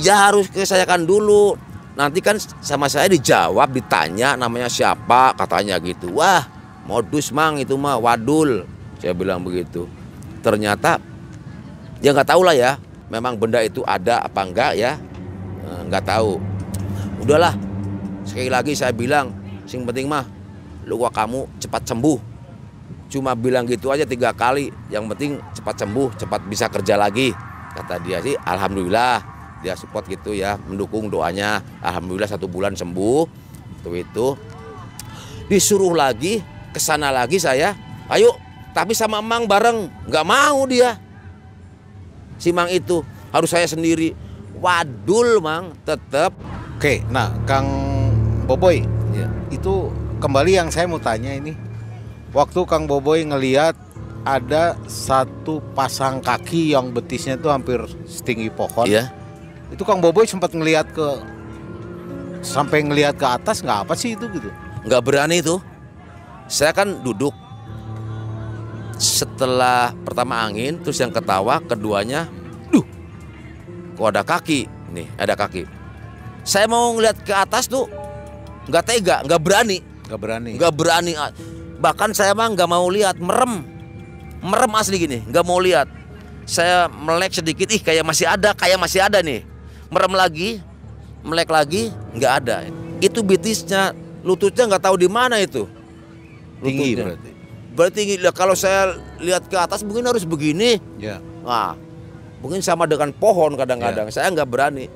Ya 0.00 0.24
harus 0.24 0.48
kesayakan 0.48 1.04
dulu 1.04 1.60
nanti 1.92 2.24
kan 2.24 2.40
sama 2.64 2.88
saya 2.88 3.08
dijawab 3.12 3.72
ditanya 3.72 4.34
namanya 4.36 4.68
siapa 4.68 5.36
katanya 5.36 5.76
gitu. 5.82 6.16
Wah 6.16 6.44
modus 6.88 7.30
mang 7.30 7.60
itu 7.60 7.76
mah 7.76 8.00
wadul. 8.00 8.64
Saya 8.98 9.12
bilang 9.12 9.42
begitu. 9.42 9.86
Ternyata 10.40 10.98
ya 12.00 12.10
nggak 12.14 12.28
tahu 12.28 12.42
lah 12.46 12.56
ya 12.56 12.78
memang 13.12 13.36
benda 13.36 13.60
itu 13.60 13.84
ada 13.84 14.24
apa 14.24 14.40
enggak 14.42 14.72
ya. 14.78 14.96
Eh, 15.68 15.80
nggak 15.88 16.04
tahu. 16.08 16.40
Udahlah 17.22 17.54
sekali 18.24 18.48
lagi 18.48 18.72
saya 18.74 18.90
bilang 18.94 19.30
sing 19.68 19.84
penting 19.84 20.08
mah 20.08 20.24
luka 20.88 21.12
kamu 21.12 21.46
cepat 21.60 21.82
sembuh. 21.86 22.18
Cuma 23.12 23.36
bilang 23.36 23.68
gitu 23.68 23.92
aja 23.92 24.08
tiga 24.08 24.32
kali 24.32 24.72
yang 24.88 25.04
penting 25.12 25.36
cepat 25.52 25.84
sembuh 25.84 26.16
cepat 26.16 26.40
bisa 26.48 26.72
kerja 26.72 26.96
lagi 26.96 27.30
kata 27.76 28.00
dia 28.00 28.24
sih. 28.24 28.32
Alhamdulillah 28.40 29.20
dia 29.62 29.78
support 29.78 30.04
gitu 30.10 30.34
ya 30.34 30.58
mendukung 30.58 31.08
doanya 31.08 31.62
alhamdulillah 31.80 32.28
satu 32.28 32.50
bulan 32.50 32.74
sembuh 32.74 33.24
itu 33.82 33.90
itu 33.94 34.26
disuruh 35.46 35.94
lagi 35.94 36.42
ke 36.74 36.80
sana 36.82 37.14
lagi 37.14 37.38
saya 37.38 37.72
ayo 38.10 38.34
tapi 38.74 38.92
sama 38.92 39.22
Mang 39.22 39.46
bareng 39.46 39.88
nggak 40.10 40.26
mau 40.26 40.66
dia 40.66 40.98
si 42.36 42.50
Mang 42.50 42.68
itu 42.68 43.06
harus 43.30 43.48
saya 43.48 43.70
sendiri 43.70 44.12
wadul 44.58 45.38
Mang 45.38 45.78
tetap 45.86 46.34
Oke, 46.82 46.98
nah 47.14 47.30
Kang 47.46 47.70
Boboy, 48.42 48.82
ya. 49.14 49.30
itu 49.54 49.86
kembali 50.18 50.58
yang 50.58 50.66
saya 50.66 50.90
mau 50.90 50.98
tanya 50.98 51.30
ini. 51.30 51.54
Waktu 52.34 52.66
Kang 52.66 52.90
Boboy 52.90 53.22
ngeliat 53.22 53.78
ada 54.26 54.74
satu 54.90 55.62
pasang 55.78 56.18
kaki 56.18 56.74
yang 56.74 56.90
betisnya 56.90 57.38
itu 57.38 57.46
hampir 57.46 57.78
setinggi 58.02 58.50
pohon. 58.50 58.90
Iya. 58.90 59.14
Itu 59.72 59.88
Kang 59.88 60.04
Boboy 60.04 60.28
sempat 60.28 60.52
ngeliat 60.52 60.92
ke 60.92 61.08
sampai 62.44 62.84
ngeliat 62.84 63.16
ke 63.16 63.24
atas 63.24 63.64
nggak 63.64 63.88
apa 63.88 63.94
sih 63.96 64.12
itu 64.18 64.28
gitu? 64.28 64.52
nggak 64.84 65.02
berani 65.02 65.40
itu. 65.40 65.56
Saya 66.50 66.76
kan 66.76 67.00
duduk. 67.00 67.32
Setelah 69.00 69.96
pertama 70.04 70.44
angin 70.46 70.78
terus 70.78 71.00
yang 71.00 71.10
ketawa 71.10 71.58
keduanya 71.64 72.28
duh 72.70 72.86
kok 73.96 74.08
ada 74.12 74.22
kaki? 74.22 74.68
Nih 74.92 75.08
ada 75.16 75.34
kaki. 75.34 75.66
Saya 76.44 76.68
mau 76.68 76.92
ngeliat 76.94 77.18
ke 77.24 77.32
atas 77.32 77.66
tuh 77.66 77.88
nggak 78.68 78.84
tega 78.84 79.16
nggak 79.24 79.40
berani. 79.40 79.78
Nggak 80.06 80.20
berani. 80.20 80.50
nggak 80.60 80.74
berani. 80.76 81.12
Bahkan 81.80 82.10
saya 82.12 82.36
mah 82.36 82.52
nggak 82.52 82.68
mau 82.68 82.86
lihat 82.92 83.16
merem. 83.18 83.64
Merem 84.42 84.72
asli 84.76 85.00
gini 85.00 85.18
nggak 85.24 85.44
mau 85.46 85.58
lihat. 85.58 85.88
Saya 86.42 86.90
melek 86.90 87.38
sedikit 87.38 87.70
ih 87.70 87.80
kayak 87.80 88.02
masih 88.02 88.26
ada 88.26 88.50
kayak 88.54 88.78
masih 88.78 88.98
ada 89.02 89.22
nih 89.22 89.51
merem 89.92 90.14
lagi 90.16 90.50
melek 91.22 91.50
lagi 91.52 91.82
nggak 92.16 92.32
ada 92.42 92.66
itu 92.98 93.20
betisnya 93.20 93.92
lututnya 94.24 94.66
nggak 94.72 94.82
tahu 94.88 94.96
di 94.96 95.06
mana 95.06 95.38
itu 95.38 95.68
Tinggi 96.62 96.94
Lututnya. 96.96 97.04
berarti. 97.04 97.30
berarti 97.74 98.00
kalau 98.32 98.54
saya 98.56 98.96
lihat 99.20 99.46
ke 99.46 99.54
atas 99.58 99.84
mungkin 99.84 100.06
harus 100.08 100.24
begini 100.26 100.80
Ya. 100.96 101.18
Nah, 101.42 101.74
mungkin 102.38 102.62
sama 102.62 102.86
dengan 102.86 103.10
pohon 103.10 103.58
kadang-kadang. 103.58 104.06
Saya 104.14 104.30
nggak 104.30 104.46
berani. 104.46 104.86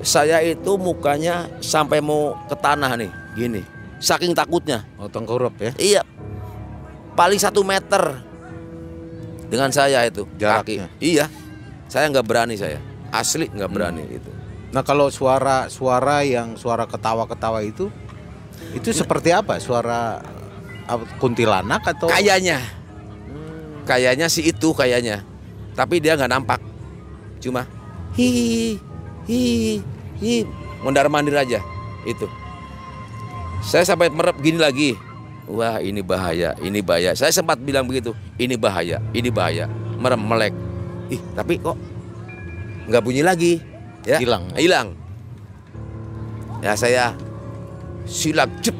Saya 0.00 0.40
itu 0.44 0.76
mukanya 0.76 1.48
sampai 1.60 2.00
mau 2.00 2.36
ke 2.48 2.56
tanah 2.56 2.96
nih, 2.96 3.12
gini. 3.36 3.62
Saking 4.00 4.32
takutnya. 4.36 4.84
Oh 5.00 5.08
tengkorup 5.08 5.56
ya. 5.56 5.72
Iya. 5.76 6.02
Paling 7.16 7.40
satu 7.40 7.64
meter 7.64 8.20
dengan 9.48 9.72
saya 9.72 10.04
itu 10.04 10.28
Jaraknya. 10.36 10.88
kaki. 10.88 11.04
Iya. 11.04 11.28
Saya 11.88 12.12
nggak 12.12 12.24
berani 12.28 12.56
saya. 12.60 12.76
Asli 13.14 13.46
nggak 13.50 13.70
berani 13.70 14.04
itu. 14.08 14.30
Nah 14.74 14.82
kalau 14.82 15.08
suara 15.08 15.70
suara 15.70 16.26
yang 16.26 16.58
suara 16.58 16.84
ketawa-ketawa 16.84 17.62
itu 17.62 17.88
itu 18.74 18.88
seperti 18.92 19.32
apa? 19.32 19.56
Suara 19.62 20.20
kuntilanak 21.18 21.82
atau 21.96 22.10
Kayaknya. 22.10 22.62
Kayaknya 23.86 24.26
sih 24.26 24.42
itu 24.50 24.74
kayaknya. 24.74 25.22
Tapi 25.78 26.02
dia 26.02 26.18
nggak 26.18 26.32
nampak. 26.32 26.60
Cuma 27.38 27.68
hi 28.16 28.74
hi 29.28 29.40
hi 30.18 30.34
mondar 30.82 31.06
mandir 31.06 31.36
aja 31.38 31.60
itu. 32.06 32.26
Saya 33.66 33.82
sampai 33.82 34.10
merep 34.10 34.38
gini 34.38 34.58
lagi. 34.58 34.94
Wah 35.46 35.78
ini 35.78 36.02
bahaya, 36.02 36.58
ini 36.58 36.82
bahaya. 36.82 37.14
Saya 37.14 37.30
sempat 37.30 37.62
bilang 37.62 37.86
begitu. 37.86 38.10
Ini 38.34 38.58
bahaya, 38.58 38.98
ini 39.14 39.30
bahaya. 39.30 39.70
Merem 39.98 40.18
melek. 40.18 40.54
Ih 41.06 41.22
tapi 41.38 41.62
kok 41.62 41.78
nggak 42.86 43.02
bunyi 43.02 43.22
lagi? 43.22 43.58
Ya 44.06 44.22
Hilang. 44.22 44.54
Hilang. 44.54 44.88
Ya 46.62 46.72
saya 46.78 47.12
silap 48.06 48.50
jep. 48.62 48.74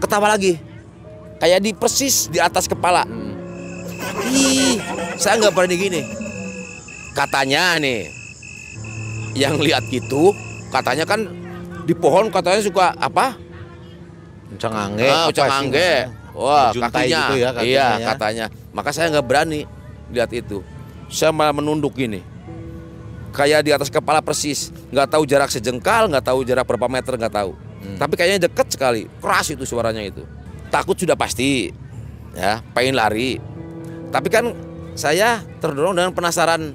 Ketawa 0.00 0.34
lagi. 0.36 0.56
Kayak 1.36 1.60
di 1.60 1.70
persis 1.76 2.32
di 2.32 2.40
atas 2.40 2.64
kepala. 2.64 3.04
Ih, 4.32 4.80
saya 5.20 5.36
nggak 5.40 5.52
berani 5.52 5.76
gini. 5.76 6.00
Katanya 7.12 7.80
nih, 7.80 8.08
yang 9.36 9.56
lihat 9.60 9.88
gitu, 9.88 10.36
katanya 10.68 11.08
kan 11.08 11.28
di 11.88 11.96
pohon 11.96 12.28
katanya 12.28 12.60
suka 12.60 12.92
apa? 12.96 13.36
Uncang 14.52 14.74
angge? 14.74 15.08
Ah, 15.08 15.24
apa 15.24 15.30
ucang 15.32 15.48
sih? 15.48 15.56
angge. 15.60 15.92
Wah, 16.36 16.68
kakinya. 16.68 17.22
gitu 17.32 17.34
ya 17.40 17.50
kakinya 17.56 17.64
iya, 17.64 17.88
ya. 17.96 18.06
katanya. 18.12 18.46
Maka 18.76 18.90
saya 18.92 19.08
nggak 19.12 19.26
berani 19.26 19.64
lihat 20.12 20.30
itu. 20.36 20.60
Saya 21.06 21.30
malah 21.30 21.54
menunduk 21.54 21.94
gini. 21.94 22.22
Kayak 23.30 23.60
di 23.62 23.70
atas 23.70 23.92
kepala 23.92 24.24
persis, 24.24 24.72
nggak 24.88 25.12
tahu 25.12 25.22
jarak 25.28 25.52
sejengkal, 25.52 26.08
nggak 26.08 26.24
tahu 26.24 26.40
jarak 26.42 26.64
berapa 26.64 26.88
meter, 26.88 27.20
nggak 27.20 27.34
tahu. 27.36 27.52
Hmm. 27.52 27.96
Tapi 28.00 28.14
kayaknya 28.16 28.48
deket 28.48 28.72
sekali, 28.72 29.04
keras 29.20 29.52
itu 29.52 29.68
suaranya 29.68 30.00
itu. 30.00 30.24
Takut 30.72 30.96
sudah 30.96 31.14
pasti, 31.14 31.68
ya, 32.32 32.64
pengen 32.72 32.96
lari. 32.96 33.36
Tapi 34.08 34.28
kan 34.32 34.56
saya 34.96 35.44
terdorong 35.60 35.92
dengan 36.00 36.16
penasaran, 36.16 36.72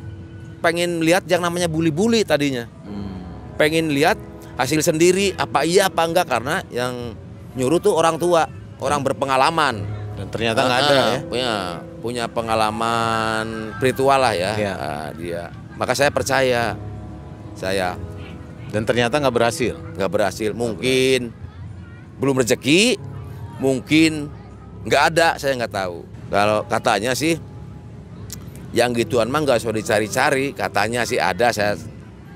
pengen 0.62 1.02
lihat 1.02 1.26
yang 1.26 1.41
namanya 1.41 1.65
buli-buli 1.65 2.22
tadinya 2.22 2.70
Hmm. 2.86 3.17
pengen 3.58 3.89
lihat 3.89 4.13
hasil 4.54 4.86
sendiri 4.86 5.34
apa 5.34 5.65
iya 5.65 5.89
apa 5.89 6.06
enggak 6.06 6.30
karena 6.30 6.62
yang 6.70 7.17
nyuruh 7.58 7.82
tuh 7.82 7.98
orang 7.98 8.22
tua 8.22 8.46
orang 8.78 9.02
berpengalaman 9.02 9.82
Dan 10.13 10.30
ternyata 10.30 10.62
nggak 10.62 10.80
ada 10.86 10.94
Ah, 10.94 11.17
ya. 11.34 11.50
Punya 12.02 12.26
pengalaman 12.26 13.72
spiritual 13.78 14.18
lah 14.18 14.34
ya 14.34 14.52
Iya. 14.58 14.74
Ah, 14.74 15.10
dia. 15.14 15.44
Maka 15.78 15.94
saya 15.94 16.10
percaya 16.10 16.74
saya. 17.54 17.96
Dan 18.72 18.84
ternyata 18.84 19.20
nggak 19.20 19.36
berhasil. 19.36 19.76
nggak 19.96 20.12
berhasil. 20.12 20.52
Mungkin 20.52 21.30
belum 22.18 22.42
rezeki 22.42 22.98
mungkin 23.58 24.30
nggak 24.84 25.04
ada 25.14 25.28
saya 25.38 25.56
nggak 25.56 25.74
tahu. 25.74 26.02
Kalau 26.30 26.64
katanya 26.66 27.12
sih 27.14 27.36
yang 28.72 28.96
gituan 28.96 29.28
mah 29.28 29.44
nggak 29.44 29.60
usah 29.60 29.76
dicari-cari. 29.76 30.56
Katanya 30.56 31.04
sih 31.04 31.20
ada 31.20 31.52
saya 31.52 31.76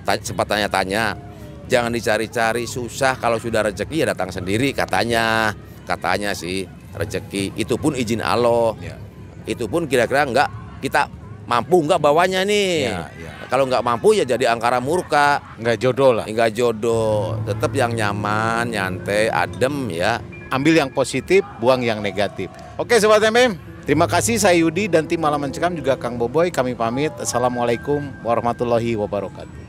ta- 0.04 0.20
sempat 0.20 0.46
tanya-tanya. 0.46 1.16
Jangan 1.66 1.90
dicari-cari 1.90 2.68
susah. 2.68 3.18
Kalau 3.18 3.40
sudah 3.40 3.66
rezeki 3.66 4.06
ya 4.06 4.12
datang 4.12 4.30
sendiri 4.30 4.76
katanya. 4.76 5.56
Katanya 5.88 6.36
sih 6.36 6.68
rezeki. 6.92 7.56
Itu 7.56 7.80
pun 7.80 7.96
izin 7.96 8.20
Allah. 8.20 8.76
Ya. 8.84 8.98
Itu 9.46 9.66
pun 9.66 9.86
kira-kira 9.86 10.26
nggak 10.26 10.50
kita 10.82 11.10
mampu 11.46 11.86
nggak 11.86 12.02
bawanya 12.02 12.42
nih 12.42 12.90
Ya, 12.90 13.06
ya. 13.16 13.32
kalau 13.48 13.70
nggak 13.70 13.86
mampu 13.86 14.18
ya 14.18 14.26
jadi 14.26 14.50
angkara 14.50 14.82
murka 14.82 15.38
Nggak 15.62 15.78
jodoh 15.80 16.12
lah. 16.12 16.26
Enggak 16.26 16.52
jodoh, 16.52 17.40
tetap 17.46 17.72
yang 17.72 17.94
nyaman, 17.94 18.68
nyantai, 18.70 19.30
adem 19.30 19.88
ya. 19.94 20.20
Ambil 20.52 20.78
yang 20.78 20.92
positif, 20.94 21.42
buang 21.58 21.82
yang 21.82 22.02
negatif. 22.02 22.50
Oke 22.78 23.02
sobat 23.02 23.24
MM, 23.24 23.58
terima 23.88 24.06
kasih 24.06 24.38
saya 24.38 24.54
Yudi 24.58 24.86
dan 24.86 25.10
tim 25.10 25.18
Malam 25.18 25.42
Mencekam 25.42 25.74
juga 25.74 25.98
Kang 25.98 26.22
Boboy. 26.22 26.54
Kami 26.54 26.78
pamit. 26.78 27.14
Assalamualaikum 27.18 28.02
warahmatullahi 28.22 28.94
wabarakatuh. 28.94 29.65